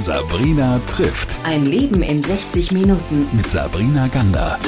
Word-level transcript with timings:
Sabrina 0.00 0.80
trifft. 0.86 1.36
Ein 1.44 1.66
Leben 1.66 2.02
in 2.02 2.22
60 2.22 2.72
Minuten. 2.72 3.28
Mit 3.36 3.50
Sabrina 3.50 4.06
Gander. 4.08 4.58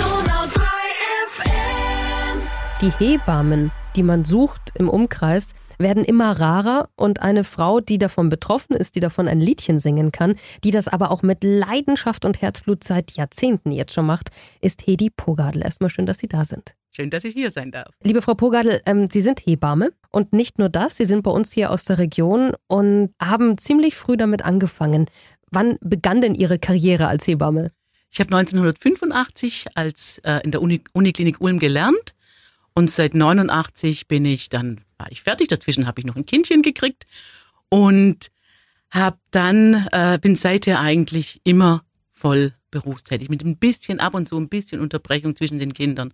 Die 2.83 2.91
Hebammen, 2.91 3.73
die 3.97 4.03
man 4.03 4.27
sucht 4.27 4.73
im 4.75 4.91
Umkreis, 4.91 5.55
werden 5.79 6.05
immer 6.05 6.39
rarer 6.39 6.91
und 6.97 7.23
eine 7.23 7.45
Frau, 7.45 7.81
die 7.81 7.97
davon 7.97 8.29
betroffen 8.29 8.77
ist, 8.77 8.95
die 8.95 9.01
davon 9.01 9.27
ein 9.27 9.41
Liedchen 9.41 9.79
singen 9.79 10.13
kann, 10.13 10.35
die 10.65 10.71
das 10.71 10.87
aber 10.87 11.11
auch 11.11 11.23
mit 11.23 11.43
Leidenschaft 11.43 12.27
und 12.27 12.43
Herzblut 12.43 12.85
seit 12.85 13.13
Jahrzehnten 13.13 13.73
jetzt 13.73 13.95
schon 13.95 14.05
macht, 14.05 14.29
ist 14.61 14.87
Hedi 14.87 15.09
Pogadel. 15.09 15.63
Erstmal 15.63 15.89
schön, 15.89 16.05
dass 16.05 16.19
Sie 16.19 16.29
da 16.29 16.45
sind. 16.45 16.75
Schön, 16.95 17.09
dass 17.09 17.25
ich 17.25 17.33
hier 17.33 17.51
sein 17.51 17.71
darf. 17.71 17.95
Liebe 18.03 18.21
Frau 18.21 18.35
Pogadel, 18.35 18.83
ähm, 18.85 19.09
Sie 19.11 19.23
sind 19.23 19.41
Hebamme 19.41 19.95
und 20.11 20.35
nicht 20.35 20.59
nur 20.59 20.69
das, 20.69 20.99
Sie 20.99 21.07
sind 21.07 21.23
bei 21.23 21.31
uns 21.31 21.51
hier 21.51 21.71
aus 21.71 21.87
der 21.87 21.97
Region 21.97 22.53
und 22.67 23.15
haben 23.21 23.57
ziemlich 23.57 23.95
früh 23.95 24.19
damit 24.19 24.45
angefangen. 24.45 25.07
Wann 25.51 25.79
begann 25.81 26.21
denn 26.21 26.35
Ihre 26.35 26.59
Karriere 26.59 27.07
als 27.07 27.27
Hebamme? 27.27 27.73
Ich 28.11 28.21
habe 28.21 28.37
1985 28.37 29.69
als 29.75 30.19
äh, 30.19 30.41
in 30.45 30.51
der 30.51 30.61
Uni, 30.61 30.83
Uniklinik 30.93 31.41
Ulm 31.41 31.59
gelernt 31.59 32.15
und 32.75 32.91
seit 32.91 33.15
89 33.15 34.07
bin 34.07 34.27
ich 34.27 34.51
dann 34.51 34.83
war 34.99 35.11
ich 35.11 35.23
fertig. 35.23 35.49
Dazwischen 35.49 35.87
habe 35.87 35.99
ich 36.01 36.05
noch 36.05 36.17
ein 36.17 36.27
Kindchen 36.27 36.61
gekriegt 36.61 37.07
und 37.71 38.31
habe 38.91 39.17
dann 39.31 39.89
äh, 39.93 40.19
bin 40.21 40.37
seither 40.37 40.79
eigentlich 40.81 41.41
immer 41.45 41.85
voll 42.11 42.53
berufstätig 42.71 43.31
mit 43.31 43.43
ein 43.43 43.57
bisschen 43.57 43.99
ab 43.99 44.13
und 44.13 44.29
zu 44.29 44.37
ein 44.37 44.51
bisschen 44.51 44.83
Unterbrechung 44.83 45.35
zwischen 45.35 45.59
den 45.59 45.73
Kindern 45.73 46.13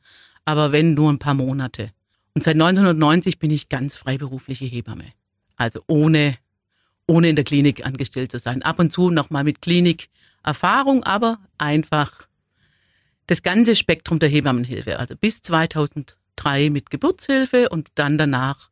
aber 0.48 0.73
wenn 0.73 0.95
nur 0.95 1.12
ein 1.12 1.19
paar 1.19 1.34
Monate. 1.34 1.91
Und 2.34 2.43
seit 2.43 2.55
1990 2.55 3.39
bin 3.39 3.51
ich 3.51 3.69
ganz 3.69 3.97
freiberufliche 3.98 4.65
Hebamme. 4.65 5.05
Also 5.56 5.83
ohne, 5.87 6.39
ohne 7.06 7.29
in 7.29 7.37
der 7.37 7.45
Klinik 7.45 7.84
angestellt 7.84 8.33
zu 8.33 8.39
sein. 8.39 8.62
Ab 8.62 8.79
und 8.79 8.91
zu 8.91 9.11
nochmal 9.11 9.45
mit 9.45 9.61
Klinikerfahrung, 9.61 11.05
aber 11.05 11.36
einfach 11.58 12.28
das 13.27 13.42
ganze 13.42 13.77
Spektrum 13.77 14.20
der 14.20 14.31
Hebammenhilfe. 14.31 14.98
Also 14.98 15.17
bis 15.20 15.42
2003 15.42 16.70
mit 16.70 16.89
Geburtshilfe 16.89 17.69
und 17.69 17.89
dann 17.97 18.17
danach 18.17 18.70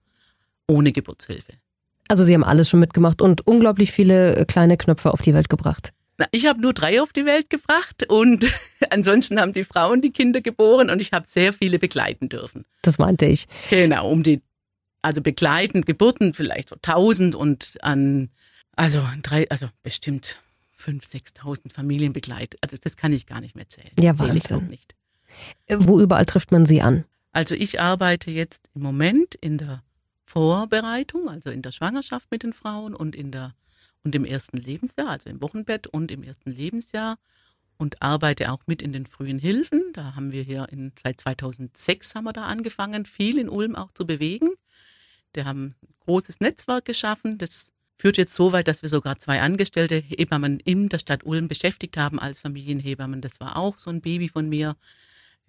ohne 0.67 0.93
Geburtshilfe. 0.93 1.53
Also 2.09 2.25
Sie 2.25 2.33
haben 2.33 2.45
alles 2.45 2.71
schon 2.71 2.81
mitgemacht 2.81 3.21
und 3.21 3.47
unglaublich 3.47 3.93
viele 3.93 4.47
kleine 4.47 4.79
Knöpfe 4.79 5.13
auf 5.13 5.21
die 5.21 5.35
Welt 5.35 5.51
gebracht. 5.51 5.93
Na, 6.19 6.27
ich 6.31 6.47
habe 6.47 6.61
nur 6.61 6.73
drei 6.73 7.03
auf 7.03 7.13
die 7.13 7.27
Welt 7.27 7.51
gebracht 7.51 8.07
und 8.09 8.47
ansonsten 8.91 9.39
haben 9.39 9.53
die 9.53 9.65
Frauen 9.65 10.01
die 10.01 10.13
Kinder 10.13 10.41
geboren 10.41 10.91
und 10.91 11.01
ich 11.01 11.13
habe 11.13 11.27
sehr 11.27 11.53
viele 11.53 11.79
begleiten 11.79 12.29
dürfen. 12.29 12.65
Das 12.83 12.99
meinte 12.99 13.27
ich. 13.27 13.47
Genau, 13.69 14.11
um 14.11 14.23
die, 14.23 14.43
also 15.03 15.21
begleiten, 15.21 15.83
Geburten 15.83 16.33
vielleicht 16.33 16.71
tausend 16.83 17.35
und 17.35 17.77
an, 17.83 18.31
also 18.77 19.07
drei, 19.23 19.49
also 19.51 19.69
bestimmt 19.83 20.41
fünf, 20.75 21.07
sechstausend 21.07 21.73
Familien 21.73 22.13
begleitet. 22.13 22.59
Also 22.63 22.77
das 22.81 22.97
kann 22.97 23.13
ich 23.13 23.27
gar 23.27 23.41
nicht 23.41 23.57
mehr 23.57 23.69
zählen. 23.69 23.91
Ja, 23.99 24.19
Wahnsinn. 24.19 24.63
Ich 24.65 24.69
nicht. 24.69 24.95
Wo 25.69 26.01
überall 26.01 26.27
trifft 26.27 26.53
man 26.53 26.65
Sie 26.65 26.81
an? 26.81 27.05
Also 27.33 27.55
ich 27.55 27.81
arbeite 27.81 28.31
jetzt 28.31 28.71
im 28.75 28.83
Moment 28.83 29.35
in 29.35 29.59
der 29.59 29.83
Vorbereitung, 30.25 31.29
also 31.29 31.51
in 31.51 31.63
der 31.63 31.73
Schwangerschaft 31.73 32.31
mit 32.31 32.43
den 32.43 32.53
Frauen 32.53 32.95
und 32.95 33.15
in 33.15 33.31
der 33.31 33.55
und 34.07 34.15
im 34.15 34.25
ersten 34.25 34.57
Lebensjahr, 34.57 35.09
also 35.09 35.29
im 35.29 35.43
Wochenbett 35.43 35.89
und 35.89 36.13
im 36.13 36.23
ersten 36.23 36.53
Lebensjahr 36.53 37.19
und 37.77 38.01
arbeite 38.03 38.53
auch 38.53 38.61
mit 38.67 38.81
in 38.81 38.93
den 38.93 39.05
frühen 39.05 39.41
Hilfen. 39.41 39.83
Da 39.95 40.15
haben 40.15 40.31
wir 40.31 40.45
hier 40.45 40.69
in, 40.71 40.93
seit 41.03 41.21
2006 41.21 42.15
haben 42.15 42.25
wir 42.25 42.33
da 42.33 42.45
angefangen, 42.45 43.05
viel 43.05 43.37
in 43.37 43.49
Ulm 43.49 43.75
auch 43.75 43.91
zu 43.93 44.07
bewegen. 44.07 44.51
Wir 45.35 45.45
haben 45.45 45.75
ein 45.83 45.95
großes 46.05 46.39
Netzwerk 46.39 46.85
geschaffen. 46.85 47.37
Das 47.37 47.73
führt 47.99 48.17
jetzt 48.17 48.35
so 48.35 48.53
weit, 48.53 48.69
dass 48.69 48.83
wir 48.83 48.89
sogar 48.89 49.19
zwei 49.19 49.41
Angestellte 49.41 49.97
Hebammen 49.97 50.61
in 50.61 50.89
der 50.89 51.01
Stadt 51.01 51.25
Ulm 51.25 51.49
beschäftigt 51.49 51.97
haben 51.97 52.21
als 52.21 52.39
Familienhebammen. 52.39 53.21
Das 53.21 53.41
war 53.41 53.57
auch 53.57 53.77
so 53.77 53.91
ein 53.91 54.03
Baby 54.03 54.29
von 54.29 54.49
mir, 54.49 54.77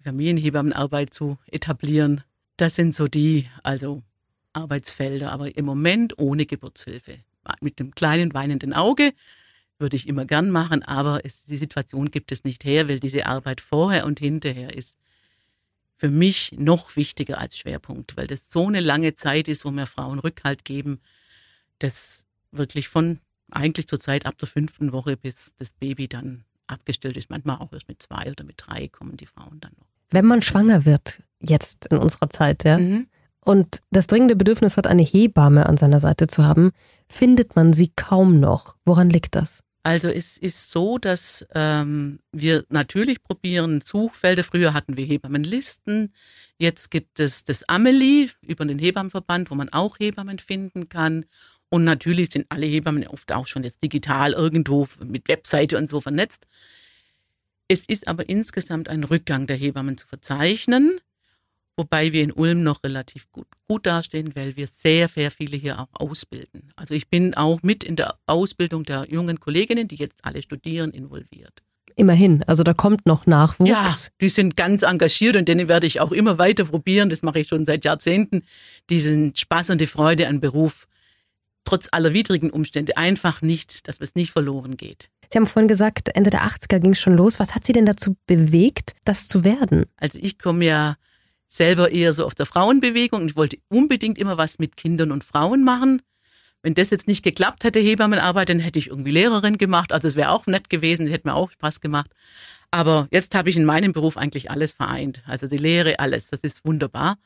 die 0.00 0.02
Familienhebammenarbeit 0.02 1.14
zu 1.14 1.38
etablieren. 1.46 2.24
Das 2.56 2.74
sind 2.74 2.92
so 2.92 3.06
die, 3.06 3.48
also 3.62 4.02
Arbeitsfelder, 4.52 5.30
aber 5.30 5.56
im 5.56 5.64
Moment 5.64 6.18
ohne 6.18 6.44
Geburtshilfe 6.44 7.20
mit 7.60 7.80
einem 7.80 7.94
kleinen 7.94 8.34
weinenden 8.34 8.72
Auge. 8.72 9.12
Würde 9.78 9.96
ich 9.96 10.08
immer 10.08 10.24
gern 10.24 10.50
machen, 10.50 10.82
aber 10.82 11.24
es, 11.24 11.44
die 11.44 11.56
Situation 11.56 12.10
gibt 12.10 12.32
es 12.32 12.44
nicht 12.44 12.64
her, 12.64 12.88
weil 12.88 13.00
diese 13.00 13.26
Arbeit 13.26 13.60
vorher 13.60 14.06
und 14.06 14.18
hinterher 14.18 14.74
ist 14.74 14.98
für 15.96 16.08
mich 16.08 16.52
noch 16.56 16.96
wichtiger 16.96 17.38
als 17.38 17.58
Schwerpunkt, 17.58 18.16
weil 18.16 18.26
das 18.26 18.50
so 18.50 18.66
eine 18.66 18.80
lange 18.80 19.14
Zeit 19.14 19.48
ist, 19.48 19.64
wo 19.64 19.70
mir 19.70 19.86
Frauen 19.86 20.20
Rückhalt 20.20 20.64
geben, 20.64 21.00
das 21.80 22.24
wirklich 22.52 22.88
von 22.88 23.20
eigentlich 23.50 23.88
zur 23.88 23.98
Zeit 23.98 24.26
ab 24.26 24.38
der 24.38 24.48
fünften 24.48 24.92
Woche, 24.92 25.16
bis 25.16 25.54
das 25.56 25.72
Baby 25.72 26.08
dann 26.08 26.44
abgestellt 26.66 27.16
ist. 27.16 27.30
Manchmal 27.30 27.58
auch 27.58 27.72
erst 27.72 27.88
mit 27.88 28.02
zwei 28.02 28.30
oder 28.30 28.44
mit 28.44 28.56
drei 28.58 28.88
kommen 28.88 29.16
die 29.16 29.26
Frauen 29.26 29.60
dann 29.60 29.72
noch. 29.78 29.86
Wenn 30.10 30.26
man 30.26 30.42
schwanger 30.42 30.84
wird, 30.84 31.22
jetzt 31.40 31.86
in 31.86 31.98
unserer 31.98 32.30
Zeit, 32.30 32.64
ja, 32.64 32.78
Mhm. 32.78 33.08
Und 33.48 33.80
das 33.90 34.06
dringende 34.06 34.36
Bedürfnis 34.36 34.76
hat, 34.76 34.86
eine 34.86 35.02
Hebamme 35.02 35.64
an 35.64 35.78
seiner 35.78 36.00
Seite 36.00 36.26
zu 36.26 36.44
haben, 36.44 36.72
findet 37.08 37.56
man 37.56 37.72
sie 37.72 37.90
kaum 37.96 38.40
noch. 38.40 38.76
Woran 38.84 39.08
liegt 39.08 39.34
das? 39.36 39.64
Also 39.84 40.08
es 40.08 40.36
ist 40.36 40.70
so, 40.70 40.98
dass 40.98 41.46
ähm, 41.54 42.18
wir 42.30 42.66
natürlich 42.68 43.22
probieren 43.22 43.80
Suchfelder. 43.80 44.44
Früher 44.44 44.74
hatten 44.74 44.98
wir 44.98 45.06
Hebammenlisten. 45.06 46.12
Jetzt 46.58 46.90
gibt 46.90 47.20
es 47.20 47.44
das 47.44 47.66
Amelie 47.70 48.28
über 48.42 48.66
den 48.66 48.78
Hebammenverband, 48.78 49.50
wo 49.50 49.54
man 49.54 49.70
auch 49.70 49.98
Hebammen 49.98 50.40
finden 50.40 50.90
kann. 50.90 51.24
Und 51.70 51.84
natürlich 51.84 52.32
sind 52.32 52.44
alle 52.50 52.66
Hebammen 52.66 53.06
oft 53.08 53.32
auch 53.32 53.46
schon 53.46 53.64
jetzt 53.64 53.82
digital 53.82 54.34
irgendwo 54.34 54.88
mit 55.02 55.26
Webseite 55.28 55.78
und 55.78 55.88
so 55.88 56.02
vernetzt. 56.02 56.46
Es 57.66 57.86
ist 57.86 58.08
aber 58.08 58.28
insgesamt 58.28 58.90
ein 58.90 59.04
Rückgang 59.04 59.46
der 59.46 59.56
Hebammen 59.56 59.96
zu 59.96 60.06
verzeichnen, 60.06 61.00
wobei 61.78 62.12
wir 62.12 62.22
in 62.22 62.32
Ulm 62.32 62.62
noch 62.62 62.82
relativ 62.82 63.30
gut, 63.30 63.46
gut 63.68 63.86
dastehen, 63.86 64.34
weil 64.34 64.56
wir 64.56 64.66
sehr, 64.66 65.08
sehr 65.08 65.30
viele 65.30 65.56
hier 65.56 65.78
auch 65.80 65.88
ausbilden. 65.92 66.72
Also 66.76 66.92
ich 66.94 67.08
bin 67.08 67.34
auch 67.34 67.62
mit 67.62 67.84
in 67.84 67.96
der 67.96 68.18
Ausbildung 68.26 68.84
der 68.84 69.06
jungen 69.08 69.40
Kolleginnen, 69.40 69.88
die 69.88 69.94
jetzt 69.94 70.24
alle 70.24 70.42
studieren, 70.42 70.90
involviert. 70.90 71.62
Immerhin, 71.94 72.44
also 72.44 72.62
da 72.62 72.74
kommt 72.74 73.06
noch 73.06 73.26
Nachwuchs. 73.26 73.70
Ja, 73.70 73.94
die 74.20 74.28
sind 74.28 74.56
ganz 74.56 74.82
engagiert 74.82 75.36
und 75.36 75.48
denen 75.48 75.68
werde 75.68 75.86
ich 75.86 76.00
auch 76.00 76.12
immer 76.12 76.38
weiter 76.38 76.64
probieren. 76.64 77.10
Das 77.10 77.22
mache 77.22 77.40
ich 77.40 77.48
schon 77.48 77.66
seit 77.66 77.84
Jahrzehnten. 77.84 78.42
Diesen 78.90 79.34
Spaß 79.34 79.70
und 79.70 79.80
die 79.80 79.86
Freude 79.86 80.28
an 80.28 80.40
Beruf, 80.40 80.86
trotz 81.64 81.88
aller 81.90 82.12
widrigen 82.12 82.50
Umstände, 82.50 82.96
einfach 82.96 83.42
nicht, 83.42 83.88
dass 83.88 84.00
es 84.00 84.14
nicht 84.14 84.30
verloren 84.32 84.76
geht. 84.76 85.10
Sie 85.30 85.38
haben 85.38 85.46
vorhin 85.46 85.68
gesagt, 85.68 86.08
Ende 86.14 86.30
der 86.30 86.42
80er 86.42 86.78
ging 86.78 86.92
es 86.92 87.00
schon 87.00 87.14
los. 87.16 87.38
Was 87.38 87.54
hat 87.54 87.64
Sie 87.64 87.72
denn 87.72 87.86
dazu 87.86 88.16
bewegt, 88.26 88.94
das 89.04 89.28
zu 89.28 89.44
werden? 89.44 89.86
Also 89.96 90.18
ich 90.20 90.38
komme 90.38 90.64
ja 90.64 90.96
selber 91.48 91.90
eher 91.90 92.12
so 92.12 92.24
auf 92.24 92.34
der 92.34 92.46
Frauenbewegung 92.46 93.22
und 93.22 93.28
ich 93.28 93.36
wollte 93.36 93.58
unbedingt 93.68 94.18
immer 94.18 94.36
was 94.36 94.58
mit 94.58 94.76
Kindern 94.76 95.10
und 95.10 95.24
Frauen 95.24 95.64
machen. 95.64 96.02
Wenn 96.62 96.74
das 96.74 96.90
jetzt 96.90 97.08
nicht 97.08 97.22
geklappt 97.22 97.64
hätte, 97.64 97.80
Hebammenarbeit, 97.80 98.48
dann 98.48 98.60
hätte 98.60 98.78
ich 98.78 98.88
irgendwie 98.88 99.12
Lehrerin 99.12 99.58
gemacht. 99.58 99.92
Also 99.92 100.08
es 100.08 100.16
wäre 100.16 100.30
auch 100.30 100.46
nett 100.46 100.68
gewesen, 100.68 101.06
hätte 101.06 101.28
mir 101.28 101.34
auch 101.34 101.50
Spaß 101.50 101.80
gemacht. 101.80 102.10
Aber 102.70 103.08
jetzt 103.10 103.34
habe 103.34 103.48
ich 103.48 103.56
in 103.56 103.64
meinem 103.64 103.92
Beruf 103.92 104.16
eigentlich 104.16 104.50
alles 104.50 104.72
vereint. 104.72 105.22
Also 105.26 105.46
die 105.46 105.56
Lehre, 105.56 106.00
alles. 106.00 106.28
Das 106.28 106.40
ist 106.40 106.64
wunderbar. 106.64 107.16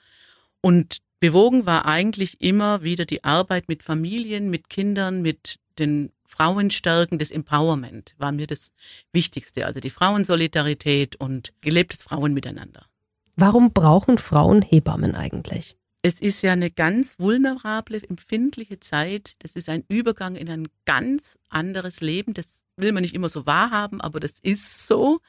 Und 0.61 0.99
bewogen 1.19 1.67
war 1.67 1.87
eigentlich 1.87 2.41
immer 2.41 2.83
wieder 2.83 3.07
die 3.07 3.25
Arbeit 3.25 3.69
mit 3.69 3.83
Familien, 3.83 4.51
mit 4.51 4.69
Kindern, 4.69 5.23
mit 5.23 5.59
den 5.79 6.13
Frauenstärken, 6.27 7.19
das 7.19 7.31
Empowerment 7.31 8.15
war 8.17 8.33
mir 8.33 8.47
das 8.47 8.73
Wichtigste. 9.13 9.67
Also 9.67 9.81
die 9.81 9.91
Frauensolidarität 9.91 11.17
und 11.17 11.53
gelebtes 11.61 12.03
Frauenmiteinander. 12.03 12.87
Warum 13.37 13.73
brauchen 13.73 14.19
Frauen 14.19 14.63
Hebammen 14.63 15.15
eigentlich? 15.15 15.77
es 16.03 16.21
ist 16.21 16.43
ja 16.43 16.53
eine 16.53 16.71
ganz 16.71 17.19
vulnerable, 17.19 18.03
empfindliche 18.03 18.81
Zeit. 18.81 19.37
Das 19.39 19.55
ist 19.55 19.69
ein 19.69 19.85
Übergang 19.89 20.35
in 20.35 20.51
ein 20.51 20.69
ganz 20.85 21.39
anderes 21.49 22.01
Leben. 22.01 22.35
Das 22.35 22.65
will 22.77 22.91
man 22.91 23.03
nicht 23.03 23.15
immer 23.15 23.29
so 23.29 23.47
wahrhaben, 23.47 24.01
aber 24.01 24.19
das 24.19 24.41
ist 24.43 24.89
so. 24.89 25.21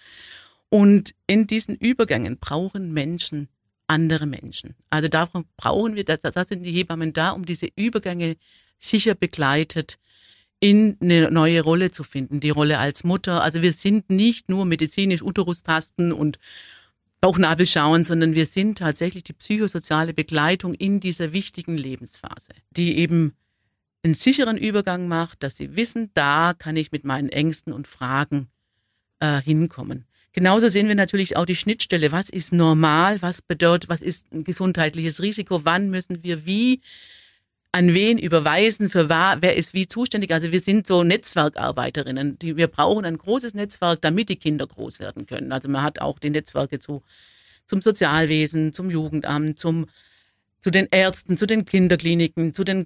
Und 0.69 1.13
in 1.27 1.45
diesen 1.45 1.75
Übergängen 1.75 2.39
brauchen 2.39 2.91
Menschen 2.91 3.49
andere 3.85 4.25
Menschen. 4.25 4.75
Also 4.89 5.09
davon 5.09 5.45
brauchen 5.57 5.95
wir, 5.95 6.05
da, 6.05 6.17
da 6.17 6.43
sind 6.43 6.63
die 6.63 6.71
Hebammen 6.71 7.13
da, 7.13 7.31
um 7.31 7.45
diese 7.45 7.67
Übergänge 7.75 8.37
sicher 8.79 9.13
begleitet 9.13 9.99
in 10.59 10.97
eine 11.01 11.29
neue 11.29 11.61
Rolle 11.61 11.91
zu 11.91 12.03
finden, 12.03 12.39
die 12.39 12.49
Rolle 12.49 12.79
als 12.79 13.03
Mutter. 13.03 13.43
Also 13.43 13.61
wir 13.61 13.73
sind 13.73 14.09
nicht 14.09 14.49
nur 14.49 14.65
medizinisch 14.65 15.21
Uterustasten 15.21 16.11
und 16.11 16.39
Bauchnabel 17.23 17.65
schauen, 17.65 18.03
sondern 18.03 18.35
wir 18.35 18.45
sind 18.45 18.79
tatsächlich 18.79 19.23
die 19.23 19.31
psychosoziale 19.31 20.13
Begleitung 20.13 20.73
in 20.73 20.99
dieser 20.99 21.31
wichtigen 21.31 21.77
Lebensphase, 21.77 22.51
die 22.71 22.97
eben 22.97 23.31
einen 24.03 24.13
sicheren 24.13 24.57
Übergang 24.57 25.07
macht, 25.07 25.41
dass 25.41 25.55
sie 25.55 25.77
wissen, 25.77 26.09
da 26.15 26.53
kann 26.53 26.75
ich 26.75 26.91
mit 26.91 27.05
meinen 27.05 27.29
Ängsten 27.29 27.71
und 27.71 27.87
Fragen 27.87 28.49
äh, 29.21 29.41
hinkommen. 29.41 30.03
Genauso 30.33 30.67
sehen 30.67 30.89
wir 30.89 30.95
natürlich 30.95 31.37
auch 31.37 31.45
die 31.45 31.55
Schnittstelle. 31.55 32.11
Was 32.11 32.29
ist 32.29 32.51
normal? 32.51 33.21
Was 33.21 33.41
bedeutet, 33.41 33.89
was 33.89 34.01
ist 34.01 34.29
ein 34.33 34.43
gesundheitliches 34.43 35.21
Risiko? 35.21 35.63
Wann 35.63 35.89
müssen 35.89 36.23
wir 36.23 36.45
wie 36.45 36.81
an 37.73 37.91
wen 37.91 38.19
überweisen, 38.19 38.87
für 38.87 39.09
wa, 39.09 39.37
wer 39.41 39.55
ist 39.57 39.73
wie 39.73 39.87
zuständig. 39.87 40.31
Also 40.31 40.51
wir 40.51 40.61
sind 40.61 40.85
so 40.85 41.03
Netzwerkarbeiterinnen. 41.03 42.37
Die, 42.37 42.55
wir 42.55 42.67
brauchen 42.67 43.03
ein 43.03 43.17
großes 43.17 43.55
Netzwerk, 43.55 43.99
damit 44.01 44.29
die 44.29 44.35
Kinder 44.35 44.67
groß 44.67 44.99
werden 44.99 45.25
können. 45.25 45.51
Also 45.51 45.69
man 45.69 45.81
hat 45.81 45.99
auch 45.99 46.19
die 46.19 46.29
Netzwerke 46.29 46.79
zu, 46.79 47.01
zum 47.65 47.81
Sozialwesen, 47.81 48.73
zum 48.73 48.91
Jugendamt, 48.91 49.57
zum, 49.57 49.87
zu 50.59 50.69
den 50.69 50.87
Ärzten, 50.91 51.35
zu 51.35 51.47
den 51.47 51.65
Kinderkliniken, 51.65 52.53
zu 52.53 52.63
den, 52.63 52.85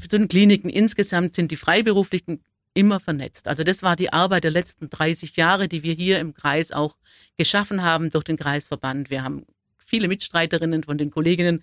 zu 0.00 0.06
den 0.06 0.28
Kliniken. 0.28 0.70
Insgesamt 0.70 1.34
sind 1.34 1.50
die 1.50 1.56
Freiberuflichen 1.56 2.44
immer 2.74 3.00
vernetzt. 3.00 3.48
Also 3.48 3.64
das 3.64 3.82
war 3.82 3.96
die 3.96 4.12
Arbeit 4.12 4.44
der 4.44 4.52
letzten 4.52 4.88
30 4.88 5.34
Jahre, 5.34 5.66
die 5.66 5.82
wir 5.82 5.94
hier 5.94 6.20
im 6.20 6.32
Kreis 6.32 6.70
auch 6.70 6.94
geschaffen 7.36 7.82
haben 7.82 8.10
durch 8.10 8.22
den 8.22 8.36
Kreisverband. 8.36 9.10
Wir 9.10 9.24
haben 9.24 9.46
viele 9.88 10.08
Mitstreiterinnen 10.08 10.84
von 10.84 10.98
den 10.98 11.10
Kolleginnen. 11.10 11.62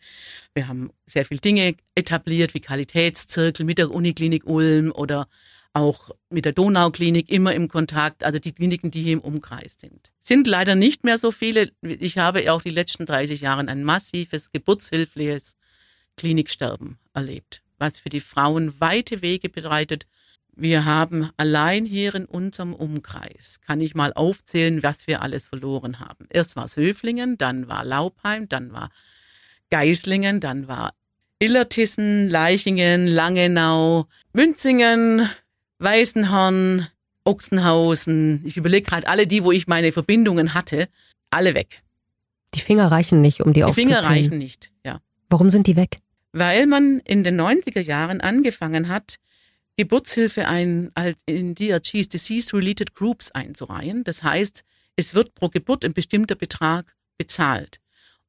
Wir 0.54 0.68
haben 0.68 0.90
sehr 1.06 1.26
viele 1.26 1.40
Dinge 1.40 1.76
etabliert, 1.94 2.54
wie 2.54 2.60
Qualitätszirkel 2.60 3.66
mit 3.66 3.78
der 3.78 3.92
Uniklinik 3.92 4.46
Ulm 4.46 4.92
oder 4.92 5.28
auch 5.74 6.10
mit 6.30 6.46
der 6.46 6.54
Donauklinik 6.54 7.30
immer 7.30 7.54
im 7.54 7.68
Kontakt, 7.68 8.24
also 8.24 8.40
die 8.40 8.54
Kliniken, 8.54 8.92
die 8.92 9.02
hier 9.02 9.14
im 9.14 9.20
Umkreis 9.20 9.76
sind. 9.78 10.12
Sind 10.22 10.48
leider 10.48 10.76
nicht 10.76 11.04
mehr 11.04 11.18
so 11.18 11.32
viele. 11.32 11.72
Ich 11.82 12.18
habe 12.18 12.52
auch 12.52 12.62
die 12.62 12.70
letzten 12.70 13.06
30 13.06 13.42
Jahre 13.42 13.68
ein 13.68 13.84
massives, 13.84 14.52
geburtshilfliches 14.52 15.58
Kliniksterben 16.16 16.98
erlebt, 17.14 17.62
was 17.78 18.00
für 18.00 18.10
die 18.10 18.22
Frauen 18.22 18.80
weite 18.80 19.22
Wege 19.22 19.50
bereitet 19.50 20.08
wir 20.56 20.86
haben 20.86 21.30
allein 21.38 21.86
hier 21.86 22.16
in 22.16 22.26
unserem 22.26 22.74
Umkreis, 22.74 23.60
kann 23.66 23.82
ich 23.82 23.96
mal 23.96 24.14
aufzählen, 24.14 24.84
was 24.84 25.08
wir 25.08 25.22
alles 25.22 25.46
verloren 25.46 26.00
haben. 26.00 26.28
Erst 26.30 26.56
war 26.56 26.68
Söflingen, 26.68 27.38
dann 27.38 27.68
war 27.68 27.84
Laubheim, 27.84 28.48
dann 28.48 28.72
war 28.72 28.90
Geislingen, 29.70 30.40
dann 30.40 30.68
war 30.68 30.94
Illertissen, 31.40 32.30
Leichingen, 32.30 33.08
Langenau, 33.08 34.08
Münzingen, 34.34 35.30
Weißenhorn, 35.80 36.88
Ochsenhausen. 37.26 38.42
Ich 38.46 38.56
überlege 38.56 38.88
gerade 38.90 39.08
alle 39.08 39.28
die, 39.28 39.44
wo 39.44 39.52
ich 39.52 39.68
meine 39.68 39.92
Verbindungen 39.92 40.54
hatte, 40.54 40.88
alle 41.30 41.56
weg. 41.56 41.82
Die 42.54 42.62
Finger 42.62 42.90
reichen 42.90 43.20
nicht, 43.20 43.42
um 43.42 43.52
die, 43.52 43.60
die 43.60 43.64
aufzuzählen. 43.66 43.90
Die 43.90 43.96
Finger 43.96 44.10
reichen 44.10 44.38
nicht, 44.38 44.72
ja. 44.86 45.02
Warum 45.30 45.50
sind 45.50 45.68
die 45.68 45.76
weg? 45.76 46.00
Weil 46.32 46.68
man 46.68 47.00
in 47.00 47.24
den 47.24 47.40
90er 47.40 47.82
Jahren 47.82 48.22
angefangen 48.22 48.88
hat, 48.88 49.18
Geburtshilfe 49.78 50.48
ein, 50.48 50.92
in 51.26 51.56
DRGs, 51.56 52.08
Disease-Related 52.08 52.96
Groups 52.96 53.32
einzureihen. 53.32 54.04
Das 54.04 54.24
heißt, 54.24 54.64
es 54.96 55.14
wird 55.14 55.36
pro 55.36 55.50
Geburt 55.50 55.84
ein 55.84 55.94
bestimmter 55.94 56.36
Betrag 56.36 56.96
bezahlt. 57.18 57.80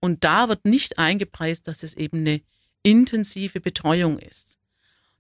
Und 0.01 0.25
da 0.25 0.49
wird 0.49 0.65
nicht 0.65 0.99
eingepreist, 0.99 1.69
dass 1.69 1.83
es 1.83 1.95
eben 1.95 2.19
eine 2.19 2.41
intensive 2.83 3.61
Betreuung 3.61 4.19
ist. 4.19 4.59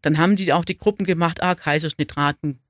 Dann 0.02 0.18
haben 0.18 0.36
die 0.36 0.52
auch 0.52 0.64
die 0.64 0.78
Gruppen 0.78 1.06
gemacht, 1.06 1.42
ah, 1.42 1.54
Kaiserschnittraten 1.54 2.60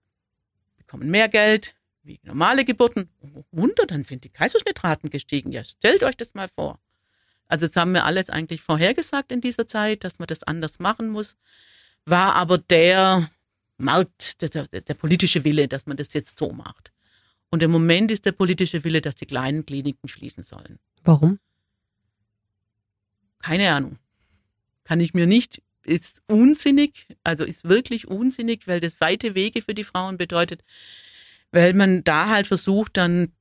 bekommen 0.77 1.11
mehr 1.11 1.29
Geld 1.29 1.75
wie 2.03 2.21
normale 2.23 2.65
Geburten. 2.65 3.11
Oh, 3.21 3.45
Wunder, 3.51 3.87
dann 3.87 4.05
sind 4.05 4.25
die 4.25 4.29
Kaiserschnittraten 4.29 5.11
gestiegen. 5.11 5.51
Ja, 5.53 5.65
stellt 5.65 6.05
euch 6.05 6.17
das 6.17 6.35
mal 6.35 6.49
vor. 6.49 6.79
Also 7.49 7.67
das 7.67 7.77
haben 7.77 7.93
wir 7.93 8.05
alles 8.05 8.31
eigentlich 8.31 8.63
vorhergesagt 8.63 9.33
in 9.33 9.41
dieser 9.41 9.67
Zeit, 9.67 10.05
dass 10.05 10.19
man 10.19 10.27
das 10.27 10.43
anders 10.43 10.79
machen 10.79 11.09
muss. 11.09 11.37
War 12.05 12.35
aber 12.35 12.59
der 12.59 13.29
Markt, 13.79 14.41
der, 14.43 14.49
der, 14.49 14.67
der 14.67 14.95
politische 14.95 15.45
Wille, 15.45 15.69
dass 15.69 15.87
man 15.87 15.97
das 15.97 16.13
jetzt 16.15 16.39
so 16.39 16.53
macht. 16.53 16.93
Und 17.51 17.63
im 17.63 17.71
Moment 17.71 18.11
ist 18.11 18.25
der 18.25 18.33
politische 18.33 18.85
Wille, 18.85 19.01
dass 19.01 19.15
die 19.15 19.27
kleinen 19.27 19.65
Kliniken 19.65 20.09
schließen 20.09 20.43
sollen. 20.43 20.79
Warum? 21.05 21.39
Keine 23.41 23.73
Ahnung. 23.73 23.99
Kann 24.85 25.01
ich 25.01 25.15
mir 25.15 25.27
nicht, 25.27 25.63
ist 25.85 26.23
unsinnig, 26.27 27.07
also 27.25 27.45
ist 27.45 27.65
wirklich 27.65 28.09
unsinnig, 28.09 28.67
weil 28.67 28.81
das 28.81 29.01
weite 29.01 29.35
Wege 29.35 29.63
für 29.63 29.75
die 29.75 29.85
Frauen 29.85 30.17
bedeutet, 30.17 30.65
weil 31.53 31.75
man 31.75 32.03
da 32.05 32.29
halt 32.29 32.47
versucht, 32.47 32.97
dann 32.97 33.33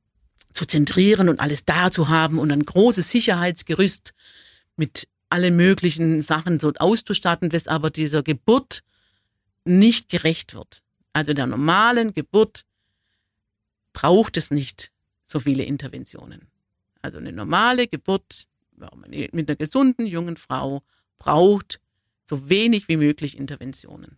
zu 0.54 0.66
zentrieren 0.66 1.28
und 1.28 1.40
alles 1.40 1.66
da 1.66 1.92
zu 1.92 2.08
haben 2.08 2.40
und 2.40 2.52
ein 2.52 2.64
großes 2.64 3.10
Sicherheitsgerüst 3.10 4.14
mit 4.78 5.08
allen 5.30 5.56
möglichen 5.56 6.22
Sachen 6.22 6.60
so 6.60 6.72
auszustatten, 6.78 7.52
was 7.52 7.68
aber 7.68 7.90
dieser 7.90 8.24
Geburt 8.24 8.84
nicht 9.66 10.10
gerecht 10.10 10.54
wird. 10.54 10.84
Also 11.14 11.34
der 11.34 11.48
normalen 11.48 12.14
Geburt 12.14 12.66
braucht 13.94 14.38
es 14.38 14.52
nicht 14.52 14.92
so 15.26 15.40
viele 15.40 15.64
Interventionen. 15.64 16.48
Also 17.02 17.18
eine 17.18 17.32
normale 17.32 17.88
Geburt 17.88 18.48
mit 19.32 19.50
einer 19.50 19.56
gesunden 19.56 20.06
jungen 20.06 20.38
Frau 20.38 20.84
braucht 21.18 21.80
so 22.26 22.50
wenig 22.50 22.88
wie 22.88 22.98
möglich 22.98 23.38
Interventionen. 23.38 24.18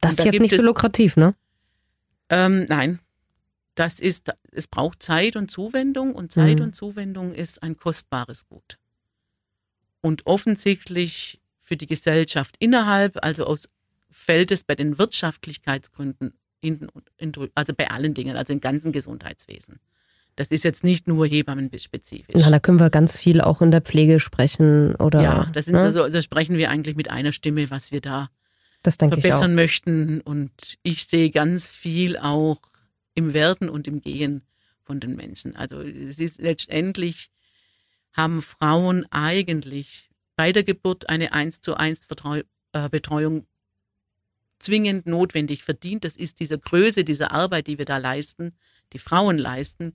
Das 0.00 0.12
ist 0.12 0.20
da 0.20 0.24
jetzt 0.24 0.40
nicht 0.40 0.56
so 0.56 0.62
lukrativ, 0.62 1.16
ne? 1.16 1.34
Ähm, 2.28 2.64
nein. 2.68 3.00
Das 3.74 4.00
ist, 4.00 4.32
es 4.52 4.68
braucht 4.68 5.02
Zeit 5.02 5.36
und 5.36 5.50
Zuwendung 5.50 6.14
und 6.14 6.32
Zeit 6.32 6.58
mhm. 6.58 6.66
und 6.66 6.74
Zuwendung 6.74 7.34
ist 7.34 7.62
ein 7.62 7.76
kostbares 7.76 8.46
Gut. 8.46 8.78
Und 10.00 10.26
offensichtlich 10.26 11.40
für 11.60 11.76
die 11.76 11.86
Gesellschaft 11.86 12.56
innerhalb, 12.58 13.22
also 13.22 13.44
aus 13.44 13.68
fällt 14.16 14.50
es 14.50 14.64
bei 14.64 14.74
den 14.74 14.98
Wirtschaftlichkeitsgründen 14.98 16.32
hinten, 16.60 16.88
also 17.54 17.74
bei 17.74 17.90
allen 17.90 18.14
Dingen, 18.14 18.36
also 18.36 18.52
im 18.52 18.60
ganzen 18.60 18.90
Gesundheitswesen. 18.90 19.78
Das 20.34 20.48
ist 20.48 20.64
jetzt 20.64 20.84
nicht 20.84 21.06
nur 21.06 21.26
Hebammenspezifisch. 21.26 22.34
Na, 22.34 22.50
da 22.50 22.58
können 22.58 22.80
wir 22.80 22.90
ganz 22.90 23.16
viel 23.16 23.40
auch 23.40 23.62
in 23.62 23.70
der 23.70 23.80
Pflege 23.80 24.20
sprechen 24.20 24.94
oder. 24.96 25.22
Ja, 25.22 25.50
das 25.52 25.66
sind 25.66 25.74
ne? 25.74 25.82
also, 25.82 26.02
also 26.02 26.20
sprechen 26.20 26.56
wir 26.58 26.70
eigentlich 26.70 26.96
mit 26.96 27.10
einer 27.10 27.32
Stimme, 27.32 27.70
was 27.70 27.92
wir 27.92 28.00
da 28.00 28.30
verbessern 28.82 29.54
möchten. 29.54 30.20
Und 30.20 30.76
ich 30.82 31.06
sehe 31.06 31.30
ganz 31.30 31.66
viel 31.66 32.18
auch 32.18 32.60
im 33.14 33.32
Werden 33.32 33.70
und 33.70 33.86
im 33.86 34.02
Gehen 34.02 34.42
von 34.82 35.00
den 35.00 35.16
Menschen. 35.16 35.56
Also 35.56 35.80
es 35.80 36.18
ist 36.18 36.40
letztendlich 36.40 37.30
haben 38.12 38.42
Frauen 38.42 39.06
eigentlich 39.10 40.10
bei 40.36 40.52
der 40.52 40.64
Geburt 40.64 41.08
eine 41.08 41.32
eins 41.32 41.60
zu 41.60 41.76
eins 41.76 42.06
äh, 42.72 42.88
Betreuung 42.90 43.46
zwingend 44.58 45.06
notwendig 45.06 45.62
verdient. 45.62 46.04
Das 46.04 46.16
ist 46.16 46.40
dieser 46.40 46.58
Größe 46.58 47.04
dieser 47.04 47.32
Arbeit, 47.32 47.66
die 47.66 47.78
wir 47.78 47.84
da 47.84 47.98
leisten, 47.98 48.52
die 48.92 48.98
Frauen 48.98 49.38
leisten, 49.38 49.92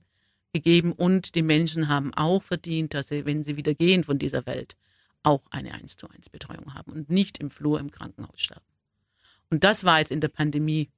gegeben. 0.52 0.92
Und 0.92 1.34
die 1.34 1.42
Menschen 1.42 1.88
haben 1.88 2.14
auch 2.14 2.42
verdient, 2.42 2.94
dass 2.94 3.08
sie, 3.08 3.24
wenn 3.24 3.42
sie 3.42 3.56
wieder 3.56 3.74
gehen 3.74 4.04
von 4.04 4.18
dieser 4.18 4.46
Welt, 4.46 4.76
auch 5.22 5.42
eine 5.50 5.74
1 5.74 5.96
zu 5.96 6.08
1 6.08 6.28
Betreuung 6.30 6.74
haben 6.74 6.92
und 6.92 7.10
nicht 7.10 7.38
im 7.38 7.50
Flur 7.50 7.80
im 7.80 7.90
Krankenhaus 7.90 8.40
sterben. 8.40 8.66
Und 9.50 9.64
das 9.64 9.84
war 9.84 9.98
jetzt 9.98 10.10
in 10.10 10.20
der 10.20 10.28
Pandemie 10.28 10.90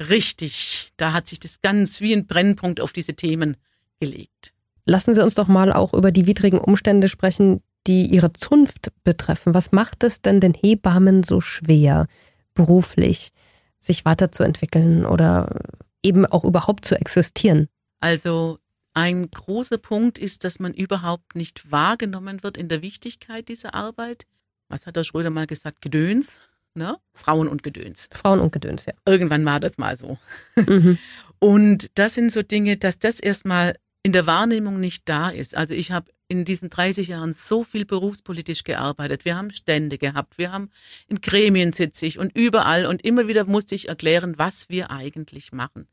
richtig. 0.00 0.92
Da 0.96 1.12
hat 1.12 1.26
sich 1.26 1.40
das 1.40 1.60
ganz 1.62 2.00
wie 2.00 2.12
ein 2.12 2.26
Brennpunkt 2.26 2.80
auf 2.80 2.92
diese 2.92 3.14
Themen 3.14 3.56
gelegt. 4.00 4.52
Lassen 4.84 5.14
Sie 5.14 5.22
uns 5.22 5.34
doch 5.34 5.48
mal 5.48 5.72
auch 5.72 5.94
über 5.94 6.12
die 6.12 6.26
widrigen 6.26 6.60
Umstände 6.60 7.08
sprechen, 7.08 7.62
die 7.86 8.06
Ihre 8.06 8.32
Zunft 8.32 8.92
betreffen. 9.04 9.54
Was 9.54 9.72
macht 9.72 10.04
es 10.04 10.22
denn 10.22 10.40
den 10.40 10.54
Hebammen 10.54 11.22
so 11.22 11.40
schwer? 11.40 12.06
Beruflich 12.56 13.30
sich 13.78 14.04
weiterzuentwickeln 14.04 15.06
oder 15.06 15.60
eben 16.02 16.26
auch 16.26 16.44
überhaupt 16.44 16.84
zu 16.84 16.96
existieren? 16.98 17.68
Also 18.00 18.58
ein 18.94 19.30
großer 19.30 19.78
Punkt 19.78 20.18
ist, 20.18 20.42
dass 20.42 20.58
man 20.58 20.74
überhaupt 20.74 21.36
nicht 21.36 21.70
wahrgenommen 21.70 22.42
wird 22.42 22.56
in 22.56 22.68
der 22.68 22.82
Wichtigkeit 22.82 23.48
dieser 23.48 23.74
Arbeit. 23.74 24.26
Was 24.68 24.86
hat 24.86 24.96
der 24.96 25.04
Schröder 25.04 25.30
mal 25.30 25.46
gesagt? 25.46 25.82
Gedöns, 25.82 26.42
ne? 26.74 26.96
Frauen 27.14 27.46
und 27.46 27.62
Gedöns. 27.62 28.08
Frauen 28.12 28.40
und 28.40 28.52
Gedöns, 28.52 28.86
ja. 28.86 28.94
Irgendwann 29.04 29.44
war 29.44 29.60
das 29.60 29.78
mal 29.78 29.96
so. 29.96 30.18
Mhm. 30.56 30.98
Und 31.38 31.98
das 31.98 32.14
sind 32.14 32.32
so 32.32 32.42
Dinge, 32.42 32.76
dass 32.76 32.98
das 32.98 33.20
erstmal 33.20 33.76
in 34.06 34.12
der 34.12 34.24
Wahrnehmung 34.24 34.78
nicht 34.78 35.08
da 35.08 35.30
ist. 35.30 35.56
Also 35.56 35.74
ich 35.74 35.90
habe 35.90 36.12
in 36.28 36.44
diesen 36.44 36.70
30 36.70 37.08
Jahren 37.08 37.32
so 37.32 37.64
viel 37.64 37.84
berufspolitisch 37.84 38.62
gearbeitet. 38.62 39.24
Wir 39.24 39.36
haben 39.36 39.50
Stände 39.50 39.98
gehabt, 39.98 40.38
wir 40.38 40.52
haben 40.52 40.70
in 41.08 41.20
Gremien 41.20 41.72
sitze 41.72 42.06
ich 42.06 42.16
und 42.16 42.30
überall 42.36 42.86
und 42.86 43.04
immer 43.04 43.26
wieder 43.26 43.46
musste 43.46 43.74
ich 43.74 43.88
erklären, 43.88 44.38
was 44.38 44.68
wir 44.68 44.92
eigentlich 44.92 45.50
machen. 45.50 45.88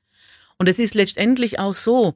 Und 0.60 0.70
es 0.70 0.78
ist 0.78 0.94
letztendlich 0.94 1.58
auch 1.58 1.74
so, 1.74 2.14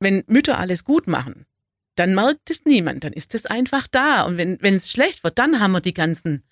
wenn 0.00 0.24
Mütter 0.26 0.58
alles 0.58 0.82
gut 0.82 1.06
machen, 1.06 1.46
dann 1.94 2.16
merkt 2.16 2.50
es 2.50 2.64
niemand, 2.64 3.04
dann 3.04 3.12
ist 3.12 3.32
es 3.36 3.46
einfach 3.46 3.86
da. 3.86 4.22
Und 4.22 4.38
wenn 4.38 4.60
wenn 4.62 4.74
es 4.74 4.90
schlecht 4.90 5.22
wird, 5.22 5.38
dann 5.38 5.60
haben 5.60 5.70
wir 5.70 5.80
die 5.80 5.94
ganzen 5.94 6.42